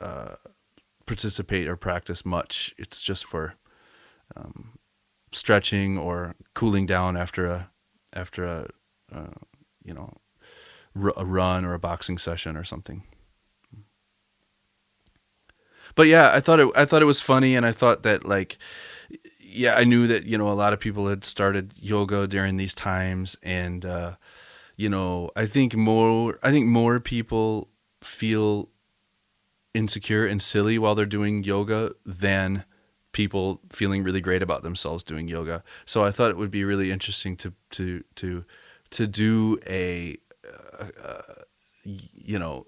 I 0.00 0.04
uh, 0.04 0.34
participate 1.06 1.68
or 1.68 1.76
practice 1.76 2.24
much. 2.24 2.74
It's 2.78 3.00
just 3.00 3.24
for 3.24 3.54
um, 4.36 4.78
stretching 5.32 5.98
or 5.98 6.34
cooling 6.54 6.86
down 6.86 7.16
after 7.16 7.46
a 7.46 7.70
after 8.12 8.44
a 8.44 8.68
uh, 9.12 9.34
you 9.84 9.94
know 9.94 10.16
a 11.16 11.24
run 11.24 11.64
or 11.64 11.74
a 11.74 11.78
boxing 11.78 12.18
session 12.18 12.56
or 12.56 12.64
something. 12.64 13.04
But 15.94 16.06
yeah, 16.06 16.30
I 16.32 16.40
thought 16.40 16.60
it 16.60 16.68
I 16.74 16.84
thought 16.84 17.02
it 17.02 17.06
was 17.06 17.20
funny 17.20 17.54
and 17.56 17.66
I 17.66 17.72
thought 17.72 18.02
that 18.02 18.24
like 18.24 18.58
yeah, 19.40 19.74
I 19.74 19.84
knew 19.84 20.06
that, 20.06 20.24
you 20.24 20.38
know, 20.38 20.50
a 20.50 20.54
lot 20.54 20.72
of 20.72 20.78
people 20.78 21.08
had 21.08 21.24
started 21.24 21.72
yoga 21.76 22.28
during 22.28 22.56
these 22.56 22.74
times 22.74 23.36
and 23.42 23.84
uh 23.84 24.16
you 24.76 24.88
know, 24.88 25.30
I 25.36 25.46
think 25.46 25.76
more 25.76 26.38
I 26.42 26.50
think 26.50 26.66
more 26.66 27.00
people 27.00 27.68
feel 28.02 28.70
insecure 29.74 30.26
and 30.26 30.40
silly 30.40 30.78
while 30.78 30.94
they're 30.94 31.06
doing 31.06 31.44
yoga 31.44 31.92
than 32.04 32.64
people 33.12 33.60
feeling 33.70 34.02
really 34.02 34.20
great 34.20 34.42
about 34.42 34.62
themselves 34.62 35.02
doing 35.02 35.28
yoga. 35.28 35.62
So 35.84 36.04
I 36.04 36.10
thought 36.10 36.30
it 36.30 36.36
would 36.36 36.50
be 36.50 36.64
really 36.64 36.90
interesting 36.90 37.36
to 37.38 37.52
to 37.72 38.04
to 38.16 38.44
to 38.90 39.06
do 39.06 39.58
a 39.66 40.16
uh, 40.78 41.42
you 41.84 42.38
know, 42.38 42.66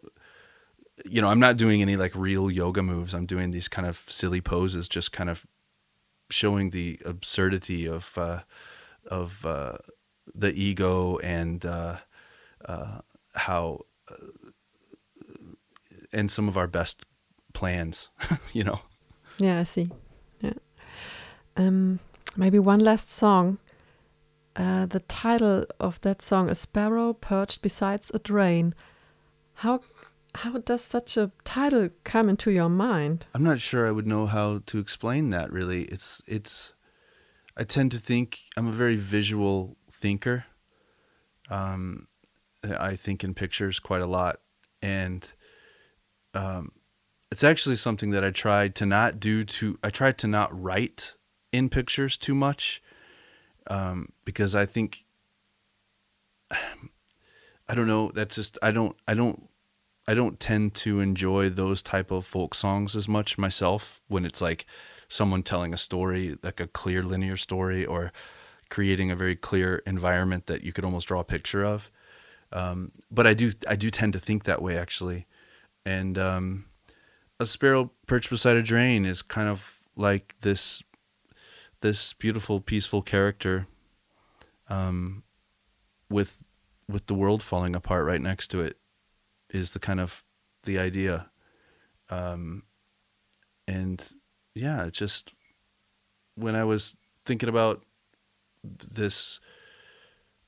you 1.05 1.21
know, 1.21 1.29
I'm 1.29 1.41
not 1.41 1.57
doing 1.57 1.83
any 1.83 1.97
like 1.97 2.15
real 2.15 2.51
yoga 2.51 2.83
moves. 2.83 3.15
I'm 3.15 3.27
doing 3.27 3.51
these 3.51 3.69
kind 3.69 3.87
of 3.87 4.05
silly 4.09 4.41
poses, 4.41 4.89
just 4.89 5.13
kind 5.13 5.31
of 5.31 5.47
showing 6.31 6.71
the 6.71 7.01
absurdity 7.05 7.87
of 7.87 8.17
uh, 8.17 8.41
of 9.07 9.45
uh, 9.45 9.79
the 10.35 10.53
ego 10.53 11.19
and 11.19 11.65
uh, 11.67 11.97
uh 12.65 13.01
how 13.35 13.81
uh, 14.11 14.15
and 16.13 16.31
some 16.31 16.49
of 16.49 16.57
our 16.57 16.67
best 16.67 17.05
plans, 17.53 18.11
you 18.53 18.65
know. 18.65 18.81
Yeah, 19.39 19.61
I 19.61 19.63
see. 19.63 19.91
Um, 21.57 22.01
maybe 22.37 22.59
one 22.59 22.81
last 22.81 23.11
song. 23.11 23.59
Uh, 24.55 24.87
the 24.87 25.01
title 25.01 25.65
of 25.81 26.01
that 26.03 26.21
song, 26.21 26.51
"A 26.51 26.55
Sparrow 26.55 27.13
Perched 27.15 27.63
Beside 27.63 28.03
a 28.13 28.19
Drain." 28.19 28.75
How 29.55 29.81
how 30.35 30.59
does 30.59 30.83
such 30.83 31.17
a 31.17 31.31
title 31.45 31.91
come 32.05 32.29
into 32.29 32.51
your 32.51 32.69
mind? 32.69 33.27
I'm 33.35 33.45
not 33.45 33.61
sure 33.61 33.87
I 33.87 33.91
would 33.91 34.07
know 34.07 34.27
how 34.27 34.63
to 34.67 34.79
explain 34.79 35.31
that. 35.31 35.53
Really, 35.53 35.85
it's 35.85 36.23
it's. 36.27 36.75
I 37.57 37.65
tend 37.65 37.93
to 37.93 37.99
think 37.99 38.41
I'm 38.57 38.67
a 38.67 38.73
very 38.73 38.97
visual 38.97 39.77
thinker. 39.91 40.47
Um, 41.51 42.09
I 42.65 42.97
think 42.97 43.25
in 43.25 43.35
pictures 43.35 43.79
quite 43.79 44.01
a 44.01 44.07
lot, 44.07 44.41
and 44.81 45.31
um, 46.35 46.73
it's 47.31 47.45
actually 47.45 47.77
something 47.77 48.11
that 48.11 48.25
I 48.25 48.31
tried 48.31 48.75
to 48.77 48.87
not 48.87 49.21
do. 49.21 49.45
To 49.45 49.79
I 49.83 49.91
tried 49.91 50.19
to 50.19 50.27
not 50.27 50.51
write 50.59 51.15
in 51.53 51.69
pictures 51.69 52.17
too 52.17 52.35
much 52.35 52.83
um, 53.69 54.09
because 54.25 54.55
I 54.55 54.67
think 54.67 55.05
I 57.69 57.75
don't 57.75 57.87
know. 57.87 58.11
That's 58.13 58.35
just 58.35 58.59
I 58.63 58.71
don't 58.71 58.97
I 59.07 59.15
don't 59.15 59.49
I 60.07 60.15
don't 60.15 60.41
tend 60.41 60.75
to 60.75 61.01
enjoy 61.01 61.49
those 61.49 61.83
type 61.83 62.11
of 62.11 62.27
folk 62.27 62.55
songs 62.55 62.97
as 62.97 63.09
much 63.09 63.39
myself 63.39 64.01
when 64.09 64.25
it's 64.25 64.41
like 64.41 64.67
someone 65.09 65.43
telling 65.43 65.73
a 65.73 65.79
story 65.79 66.37
like 66.43 66.61
a 66.61 66.67
clear 66.67 67.03
linear 67.03 67.37
story 67.37 67.87
or 67.87 68.13
creating 68.69 69.11
a 69.11 69.17
very 69.17 69.37
clear 69.37 69.83
environment 69.87 70.47
that 70.47 70.63
you 70.63 70.73
could 70.73 70.85
almost 70.85 71.09
draw 71.09 71.21
a 71.21 71.25
picture 71.25 71.65
of. 71.65 71.91
Um, 72.53 72.93
but 73.11 73.27
I 73.27 73.35
do 73.35 73.53
I 73.69 73.77
do 73.77 73.91
tend 73.91 74.13
to 74.15 74.19
think 74.19 74.45
that 74.45 74.61
way 74.61 74.77
actually, 74.77 75.27
and 75.87 76.19
um, 76.19 76.67
a 77.41 77.47
sparrow 77.47 77.91
perched 78.07 78.29
beside 78.29 78.57
a 78.57 78.63
drain 78.63 79.07
is 79.07 79.23
kind 79.23 79.49
of 79.49 79.85
like 79.97 80.35
this 80.41 80.83
this 81.83 82.13
beautiful 82.15 82.61
peaceful 82.61 83.03
character 83.03 83.67
um, 84.69 85.23
with 86.11 86.43
with 86.89 87.07
the 87.07 87.15
world 87.15 87.43
falling 87.43 87.77
apart 87.77 88.05
right 88.05 88.21
next 88.21 88.49
to 88.49 88.61
it 88.61 88.79
is 89.51 89.71
the 89.73 89.79
kind 89.79 90.01
of 90.01 90.25
the 90.65 90.79
idea. 90.79 91.31
Um, 92.09 92.65
and 93.67 94.13
yeah 94.55 94.89
just 94.91 95.35
when 96.35 96.55
i 96.55 96.65
was 96.65 96.97
thinking 97.25 97.49
about 97.49 97.85
this 98.65 99.41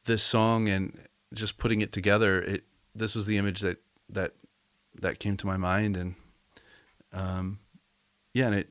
this 0.05 0.23
song 0.23 0.68
and 0.68 0.99
just 1.33 1.59
putting 1.59 1.81
it 1.81 1.92
together 1.92 2.40
it 2.42 2.64
this 2.94 3.14
was 3.14 3.27
the 3.27 3.38
image 3.38 3.61
that 3.61 3.79
that 4.09 4.33
that 5.01 5.18
came 5.18 5.37
to 5.37 5.47
my 5.47 5.57
mind 5.57 5.97
and 5.97 6.14
um 7.12 7.59
yeah 8.33 8.47
and 8.47 8.55
it 8.55 8.68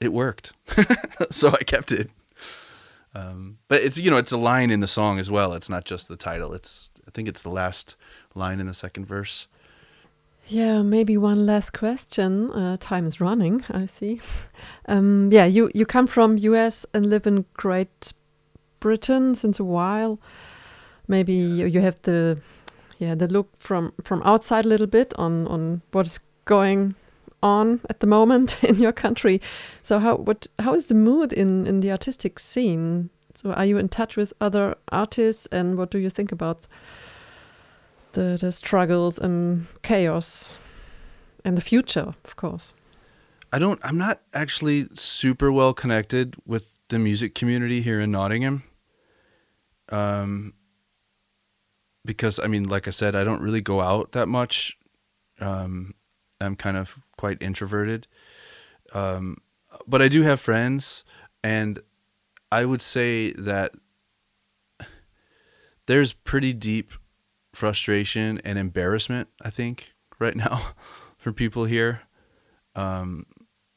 it 0.00 0.12
worked 0.12 0.52
so 1.30 1.50
i 1.50 1.62
kept 1.64 1.92
it 1.92 2.10
um 3.14 3.58
but 3.68 3.82
it's 3.82 3.98
you 3.98 4.10
know 4.10 4.16
it's 4.18 4.32
a 4.32 4.36
line 4.36 4.70
in 4.70 4.80
the 4.80 4.86
song 4.88 5.18
as 5.18 5.30
well 5.30 5.52
it's 5.52 5.68
not 5.68 5.84
just 5.84 6.08
the 6.08 6.16
title 6.16 6.52
it's 6.52 6.90
i 7.06 7.10
think 7.10 7.28
it's 7.28 7.42
the 7.42 7.48
last 7.50 7.96
line 8.34 8.60
in 8.60 8.66
the 8.66 8.74
second 8.74 9.06
verse 9.06 9.48
Yeah, 10.50 10.82
maybe 10.82 11.18
one 11.18 11.44
last 11.44 11.72
question. 11.72 12.50
Uh, 12.52 12.76
time 12.80 13.06
is 13.06 13.20
running. 13.20 13.64
I 13.68 13.86
see. 13.86 14.20
Um, 14.88 15.28
yeah, 15.32 15.44
you 15.44 15.68
you 15.74 15.84
come 15.86 16.06
from 16.06 16.38
US 16.38 16.86
and 16.94 17.04
live 17.06 17.26
in 17.28 17.44
Great 17.52 18.14
Britain 18.80 19.34
since 19.34 19.60
a 19.60 19.64
while. 19.64 20.18
Maybe 21.06 21.34
you, 21.34 21.66
you 21.66 21.80
have 21.82 21.96
the 22.02 22.40
yeah 22.98 23.14
the 23.18 23.26
look 23.28 23.48
from 23.58 23.92
from 24.02 24.22
outside 24.24 24.64
a 24.64 24.68
little 24.68 24.86
bit 24.86 25.12
on 25.18 25.46
on 25.46 25.82
what 25.92 26.06
is 26.06 26.20
going 26.46 26.94
on 27.42 27.80
at 27.88 28.00
the 28.00 28.06
moment 28.06 28.62
in 28.64 28.76
your 28.76 28.92
country. 28.92 29.40
So 29.82 29.98
how 29.98 30.16
what 30.16 30.46
how 30.58 30.74
is 30.74 30.86
the 30.86 30.94
mood 30.94 31.32
in 31.32 31.66
in 31.66 31.80
the 31.80 31.90
artistic 31.90 32.38
scene? 32.38 33.10
So 33.34 33.52
are 33.52 33.66
you 33.66 33.78
in 33.78 33.88
touch 33.88 34.16
with 34.16 34.32
other 34.40 34.74
artists 34.90 35.46
and 35.52 35.76
what 35.78 35.90
do 35.90 35.98
you 35.98 36.10
think 36.10 36.32
about 36.32 36.66
the 38.12 38.36
the 38.40 38.52
struggles 38.52 39.18
and 39.18 39.66
chaos 39.82 40.50
and 41.44 41.56
the 41.56 41.62
future, 41.62 42.14
of 42.24 42.36
course? 42.36 42.74
I 43.52 43.58
don't 43.58 43.80
I'm 43.82 43.98
not 43.98 44.20
actually 44.34 44.88
super 44.94 45.52
well 45.52 45.72
connected 45.72 46.36
with 46.44 46.78
the 46.88 46.98
music 46.98 47.34
community 47.34 47.80
here 47.80 48.00
in 48.00 48.10
Nottingham. 48.10 48.62
Um 49.88 50.54
because 52.04 52.38
I 52.38 52.46
mean 52.46 52.64
like 52.64 52.88
I 52.88 52.90
said 52.90 53.14
I 53.14 53.24
don't 53.24 53.42
really 53.42 53.60
go 53.60 53.80
out 53.80 54.12
that 54.12 54.26
much. 54.26 54.76
Um 55.40 55.94
I'm 56.40 56.56
kind 56.56 56.76
of 56.76 57.00
quite 57.16 57.42
introverted. 57.42 58.06
Um 58.92 59.38
but 59.86 60.00
I 60.00 60.08
do 60.08 60.22
have 60.22 60.40
friends 60.40 61.04
and 61.42 61.78
I 62.50 62.64
would 62.64 62.80
say 62.80 63.32
that 63.32 63.74
there's 65.86 66.12
pretty 66.12 66.52
deep 66.52 66.92
frustration 67.54 68.40
and 68.44 68.58
embarrassment 68.58 69.28
I 69.42 69.50
think 69.50 69.92
right 70.18 70.36
now 70.36 70.72
for 71.18 71.32
people 71.32 71.64
here. 71.64 72.02
Um 72.74 73.26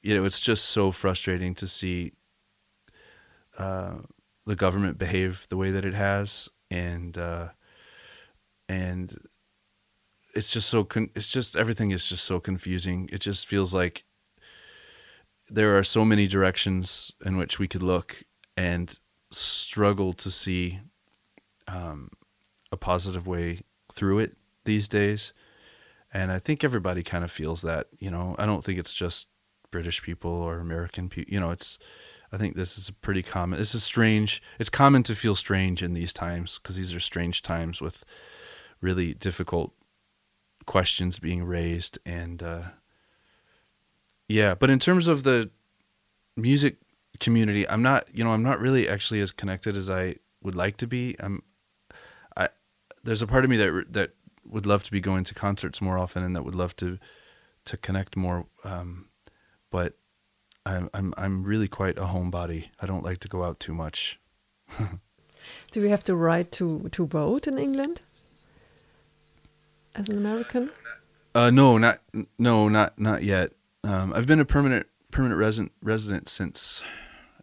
you 0.01 0.15
know, 0.15 0.25
it's 0.25 0.39
just 0.39 0.65
so 0.65 0.91
frustrating 0.91 1.53
to 1.55 1.67
see 1.67 2.13
uh, 3.57 3.97
the 4.45 4.55
government 4.55 4.97
behave 4.97 5.45
the 5.49 5.57
way 5.57 5.71
that 5.71 5.85
it 5.85 5.93
has, 5.93 6.49
and 6.69 7.17
uh, 7.17 7.49
and 8.67 9.15
it's 10.33 10.51
just 10.51 10.69
so 10.69 10.83
con- 10.83 11.09
it's 11.15 11.27
just 11.27 11.55
everything 11.55 11.91
is 11.91 12.07
just 12.07 12.23
so 12.25 12.39
confusing. 12.39 13.09
It 13.11 13.21
just 13.21 13.45
feels 13.45 13.73
like 13.73 14.05
there 15.49 15.77
are 15.77 15.83
so 15.83 16.05
many 16.05 16.27
directions 16.27 17.11
in 17.25 17.37
which 17.37 17.59
we 17.59 17.67
could 17.67 17.83
look 17.83 18.23
and 18.55 18.97
struggle 19.31 20.13
to 20.13 20.31
see 20.31 20.79
um, 21.67 22.09
a 22.71 22.77
positive 22.77 23.27
way 23.27 23.61
through 23.91 24.19
it 24.19 24.37
these 24.65 24.87
days. 24.87 25.33
And 26.13 26.31
I 26.31 26.39
think 26.39 26.63
everybody 26.63 27.03
kind 27.03 27.23
of 27.23 27.31
feels 27.31 27.61
that, 27.61 27.87
you 27.99 28.11
know. 28.11 28.35
I 28.37 28.45
don't 28.45 28.63
think 28.63 28.79
it's 28.79 28.93
just 28.93 29.29
British 29.71 30.01
people 30.01 30.31
or 30.31 30.59
American 30.59 31.09
people. 31.09 31.33
You 31.33 31.39
know, 31.39 31.51
it's. 31.51 31.79
I 32.33 32.37
think 32.37 32.55
this 32.55 32.77
is 32.77 32.87
a 32.87 32.93
pretty 32.93 33.23
common. 33.23 33.59
This 33.59 33.75
is 33.75 33.83
strange. 33.83 34.41
It's 34.57 34.69
common 34.69 35.03
to 35.03 35.15
feel 35.15 35.35
strange 35.35 35.83
in 35.83 35.93
these 35.93 36.13
times 36.13 36.59
because 36.61 36.77
these 36.77 36.93
are 36.93 36.99
strange 36.99 37.41
times 37.41 37.81
with 37.81 38.05
really 38.79 39.13
difficult 39.13 39.73
questions 40.65 41.19
being 41.19 41.43
raised 41.43 41.99
and 42.05 42.41
uh, 42.41 42.61
yeah. 44.27 44.55
But 44.55 44.69
in 44.69 44.79
terms 44.79 45.07
of 45.07 45.23
the 45.23 45.49
music 46.35 46.77
community, 47.19 47.67
I'm 47.67 47.81
not. 47.81 48.07
You 48.13 48.23
know, 48.23 48.31
I'm 48.31 48.43
not 48.43 48.59
really 48.59 48.87
actually 48.87 49.21
as 49.21 49.31
connected 49.31 49.75
as 49.75 49.89
I 49.89 50.15
would 50.41 50.55
like 50.55 50.77
to 50.77 50.87
be. 50.87 51.15
I'm. 51.19 51.43
I 52.35 52.49
there's 53.03 53.21
a 53.21 53.27
part 53.27 53.43
of 53.43 53.49
me 53.49 53.57
that 53.57 53.85
that 53.89 54.11
would 54.45 54.65
love 54.65 54.83
to 54.83 54.91
be 54.91 54.99
going 54.99 55.23
to 55.25 55.33
concerts 55.33 55.81
more 55.81 55.97
often 55.97 56.23
and 56.23 56.35
that 56.35 56.43
would 56.43 56.55
love 56.55 56.75
to 56.77 56.97
to 57.65 57.77
connect 57.77 58.15
more. 58.15 58.45
Um, 58.63 59.07
but 59.69 59.97
I'm 60.65 60.89
I'm 60.93 61.13
I'm 61.17 61.43
really 61.43 61.67
quite 61.67 61.97
a 61.97 62.05
homebody. 62.05 62.69
I 62.79 62.85
don't 62.85 63.03
like 63.03 63.19
to 63.19 63.27
go 63.27 63.43
out 63.43 63.59
too 63.59 63.73
much. 63.73 64.19
Do 65.71 65.81
you 65.81 65.89
have 65.89 66.03
the 66.03 66.15
right 66.15 66.51
to 66.53 66.89
to 66.89 67.05
vote 67.05 67.47
in 67.47 67.57
England 67.57 68.01
as 69.95 70.09
an 70.09 70.17
American? 70.17 70.71
Uh, 71.33 71.49
no, 71.49 71.77
not 71.77 71.99
no, 72.37 72.67
not 72.67 72.99
not 72.99 73.23
yet. 73.23 73.53
Um, 73.83 74.13
I've 74.13 74.27
been 74.27 74.39
a 74.39 74.45
permanent 74.45 74.87
permanent 75.11 75.39
resident 75.39 75.71
resident 75.81 76.29
since 76.29 76.81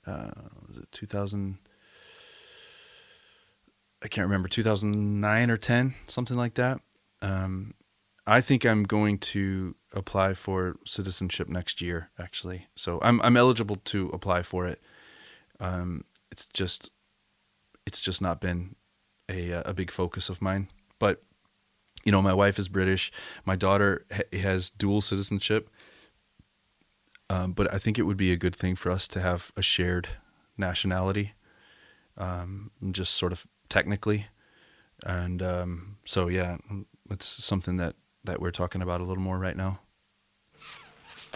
uh, 0.06 0.30
was 0.66 0.78
it 0.78 0.90
2000? 0.92 1.58
I 4.02 4.08
can't 4.08 4.26
remember 4.26 4.48
2009 4.48 5.50
or 5.50 5.56
10, 5.56 5.94
something 6.06 6.36
like 6.36 6.54
that. 6.54 6.80
Um, 7.20 7.74
I 8.26 8.40
think 8.40 8.64
I'm 8.64 8.84
going 8.84 9.18
to 9.18 9.74
apply 9.92 10.34
for 10.34 10.76
citizenship 10.86 11.48
next 11.48 11.80
year, 11.82 12.10
actually. 12.18 12.68
So 12.76 13.00
I'm 13.02 13.20
I'm 13.22 13.36
eligible 13.36 13.76
to 13.76 14.08
apply 14.12 14.42
for 14.42 14.66
it. 14.66 14.80
Um, 15.60 16.04
it's 16.30 16.46
just 16.46 16.90
it's 17.86 18.00
just 18.00 18.22
not 18.22 18.40
been 18.40 18.76
a 19.28 19.50
a 19.52 19.72
big 19.72 19.90
focus 19.90 20.28
of 20.28 20.42
mine. 20.42 20.68
But 20.98 21.22
you 22.08 22.12
know, 22.12 22.22
my 22.22 22.32
wife 22.32 22.58
is 22.58 22.70
British. 22.70 23.12
My 23.44 23.54
daughter 23.54 24.06
ha- 24.10 24.38
has 24.38 24.70
dual 24.70 25.02
citizenship. 25.02 25.68
Um, 27.28 27.52
but 27.52 27.70
I 27.70 27.76
think 27.76 27.98
it 27.98 28.04
would 28.04 28.16
be 28.16 28.32
a 28.32 28.36
good 28.36 28.56
thing 28.56 28.76
for 28.76 28.90
us 28.90 29.06
to 29.08 29.20
have 29.20 29.52
a 29.58 29.60
shared 29.60 30.08
nationality, 30.56 31.34
um, 32.16 32.70
just 32.92 33.12
sort 33.12 33.32
of 33.32 33.46
technically. 33.68 34.28
And 35.04 35.42
um, 35.42 35.98
so, 36.06 36.28
yeah, 36.28 36.56
it's 37.10 37.26
something 37.26 37.76
that 37.76 37.94
that 38.24 38.40
we're 38.40 38.52
talking 38.52 38.80
about 38.80 39.02
a 39.02 39.04
little 39.04 39.22
more 39.22 39.38
right 39.38 39.56
now. 39.56 39.80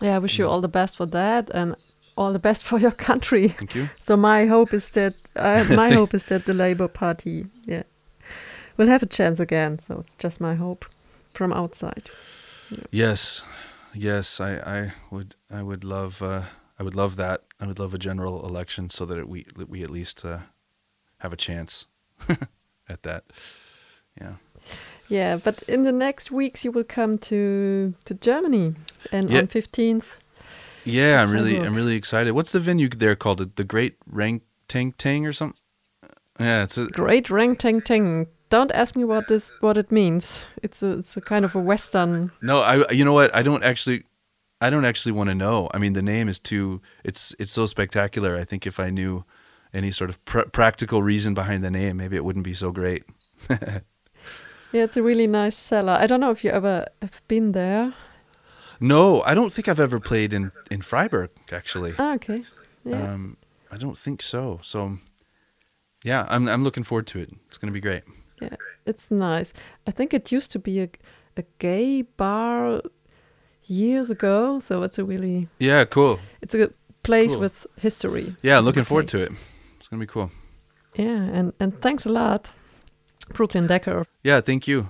Yeah, 0.00 0.16
I 0.16 0.20
wish 0.20 0.38
you 0.38 0.48
all 0.48 0.62
the 0.62 0.68
best 0.68 0.96
for 0.96 1.04
that 1.04 1.50
and 1.50 1.76
all 2.16 2.32
the 2.32 2.38
best 2.38 2.62
for 2.62 2.78
your 2.78 2.92
country. 2.92 3.48
Thank 3.48 3.74
you. 3.74 3.90
So 4.06 4.16
my 4.16 4.46
hope 4.46 4.72
is 4.72 4.88
that 4.92 5.16
uh, 5.36 5.66
my 5.68 5.92
hope 5.98 6.14
is 6.14 6.24
that 6.24 6.46
the 6.46 6.54
Labour 6.54 6.88
Party, 6.88 7.44
yeah, 7.66 7.82
will 8.76 8.88
have 8.88 9.02
a 9.02 9.06
chance 9.06 9.40
again. 9.40 9.78
So 9.86 10.04
it's 10.06 10.14
just 10.18 10.40
my 10.40 10.54
hope 10.54 10.84
from 11.32 11.52
outside. 11.52 12.10
Yes, 12.90 13.42
yes, 13.94 14.40
I, 14.40 14.56
I 14.56 14.92
would 15.10 15.36
I 15.50 15.62
would 15.62 15.84
love 15.84 16.22
uh, 16.22 16.42
I 16.78 16.82
would 16.82 16.94
love 16.94 17.16
that. 17.16 17.42
I 17.60 17.66
would 17.66 17.78
love 17.78 17.94
a 17.94 17.98
general 17.98 18.46
election 18.46 18.90
so 18.90 19.04
that 19.06 19.18
it, 19.18 19.28
we 19.28 19.46
that 19.56 19.68
we 19.68 19.82
at 19.82 19.90
least 19.90 20.24
uh, 20.24 20.38
have 21.18 21.32
a 21.32 21.36
chance 21.36 21.86
at 22.88 23.02
that. 23.02 23.24
Yeah. 24.20 24.34
Yeah, 25.08 25.36
but 25.36 25.62
in 25.68 25.82
the 25.82 25.92
next 25.92 26.30
weeks 26.30 26.64
you 26.64 26.72
will 26.72 26.84
come 26.84 27.18
to 27.18 27.94
to 28.04 28.14
Germany, 28.14 28.74
and 29.10 29.30
Yeah. 29.30 29.40
on 29.40 29.46
fifteenth. 29.48 30.16
Yeah, 30.84 31.22
I'm 31.22 31.30
really 31.30 31.58
I'm 31.58 31.74
really 31.74 31.94
excited. 31.96 32.32
What's 32.32 32.52
the 32.52 32.60
venue 32.60 32.88
there 32.88 33.14
called? 33.16 33.38
The, 33.38 33.50
the 33.54 33.64
Great 33.64 33.96
Rang 34.06 34.40
Tang 34.66 34.92
Tang 34.92 35.26
or 35.26 35.32
something? 35.32 35.58
Yeah, 36.40 36.62
it's 36.64 36.78
a 36.78 36.86
Great 36.86 37.30
Rang 37.30 37.56
Tang 37.56 37.82
Tang. 37.82 38.26
Don't 38.52 38.72
ask 38.72 38.96
me 38.96 39.04
what 39.04 39.28
this 39.28 39.54
what 39.60 39.76
it 39.76 39.90
means. 39.90 40.44
It's 40.62 40.82
a 40.82 40.98
it's 40.98 41.16
a 41.16 41.20
kind 41.20 41.44
of 41.44 41.54
a 41.54 41.58
Western. 41.58 42.30
No, 42.40 42.58
I 42.58 42.92
you 42.92 43.04
know 43.04 43.14
what? 43.14 43.34
I 43.34 43.42
don't 43.42 43.64
actually 43.64 44.04
I 44.60 44.70
don't 44.70 44.84
actually 44.84 45.12
want 45.12 45.30
to 45.30 45.34
know. 45.34 45.68
I 45.74 45.78
mean, 45.78 45.94
the 45.94 46.02
name 46.02 46.28
is 46.28 46.38
too 46.38 46.80
it's 47.02 47.34
it's 47.38 47.52
so 47.52 47.66
spectacular. 47.66 48.36
I 48.42 48.44
think 48.44 48.66
if 48.66 48.78
I 48.78 48.90
knew 48.90 49.24
any 49.72 49.90
sort 49.90 50.10
of 50.10 50.22
pr- 50.24 50.50
practical 50.52 51.02
reason 51.02 51.34
behind 51.34 51.64
the 51.64 51.70
name, 51.70 51.96
maybe 51.96 52.16
it 52.16 52.24
wouldn't 52.24 52.44
be 52.44 52.54
so 52.54 52.72
great. 52.72 53.04
Yeah, 54.74 54.84
it's 54.84 54.96
a 54.96 55.02
really 55.02 55.26
nice 55.26 55.54
cellar. 55.54 55.92
I 56.00 56.06
don't 56.06 56.20
know 56.20 56.30
if 56.30 56.44
you 56.44 56.50
ever 56.50 56.86
have 57.02 57.20
been 57.28 57.52
there. 57.52 57.92
No, 58.80 59.20
I 59.22 59.34
don't 59.34 59.52
think 59.52 59.68
I've 59.68 59.78
ever 59.80 60.00
played 60.00 60.32
in 60.32 60.50
in 60.70 60.82
Freiburg 60.82 61.30
actually. 61.50 61.94
Ah, 61.98 62.14
okay. 62.14 62.44
Yeah. 62.84 63.12
Um 63.12 63.36
I 63.70 63.76
don't 63.76 63.98
think 63.98 64.22
so. 64.22 64.58
So 64.62 64.98
yeah, 66.04 66.26
I'm 66.30 66.48
I'm 66.48 66.64
looking 66.64 66.84
forward 66.84 67.06
to 67.08 67.18
it. 67.20 67.30
It's 67.48 67.58
gonna 67.58 67.72
be 67.72 67.80
great. 67.80 68.02
It's 68.86 69.10
nice. 69.10 69.52
I 69.86 69.90
think 69.92 70.12
it 70.14 70.32
used 70.32 70.50
to 70.52 70.58
be 70.58 70.80
a, 70.80 70.88
a 71.36 71.44
gay 71.58 72.02
bar 72.02 72.80
years 73.64 74.10
ago, 74.10 74.58
so 74.60 74.82
it's 74.82 74.98
a 74.98 75.04
really 75.04 75.48
Yeah, 75.58 75.84
cool. 75.84 76.18
it's 76.40 76.54
a 76.54 76.68
place 77.02 77.32
Cool. 77.32 77.40
with 77.40 77.66
history. 77.76 78.34
Yeah, 78.42 78.58
looking 78.64 78.84
forward 78.84 79.08
to 79.08 79.22
it. 79.22 79.32
It's 79.78 79.88
gonna 79.88 80.00
be 80.00 80.06
cool. 80.12 80.30
Yeah, 80.98 81.38
and 81.38 81.52
and 81.60 81.80
thanks 81.80 82.06
a 82.06 82.10
lot, 82.10 82.50
Brookln 83.34 83.66
Dekker. 83.68 84.04
Yeah, 84.24 84.40
thank 84.42 84.66
you. 84.68 84.88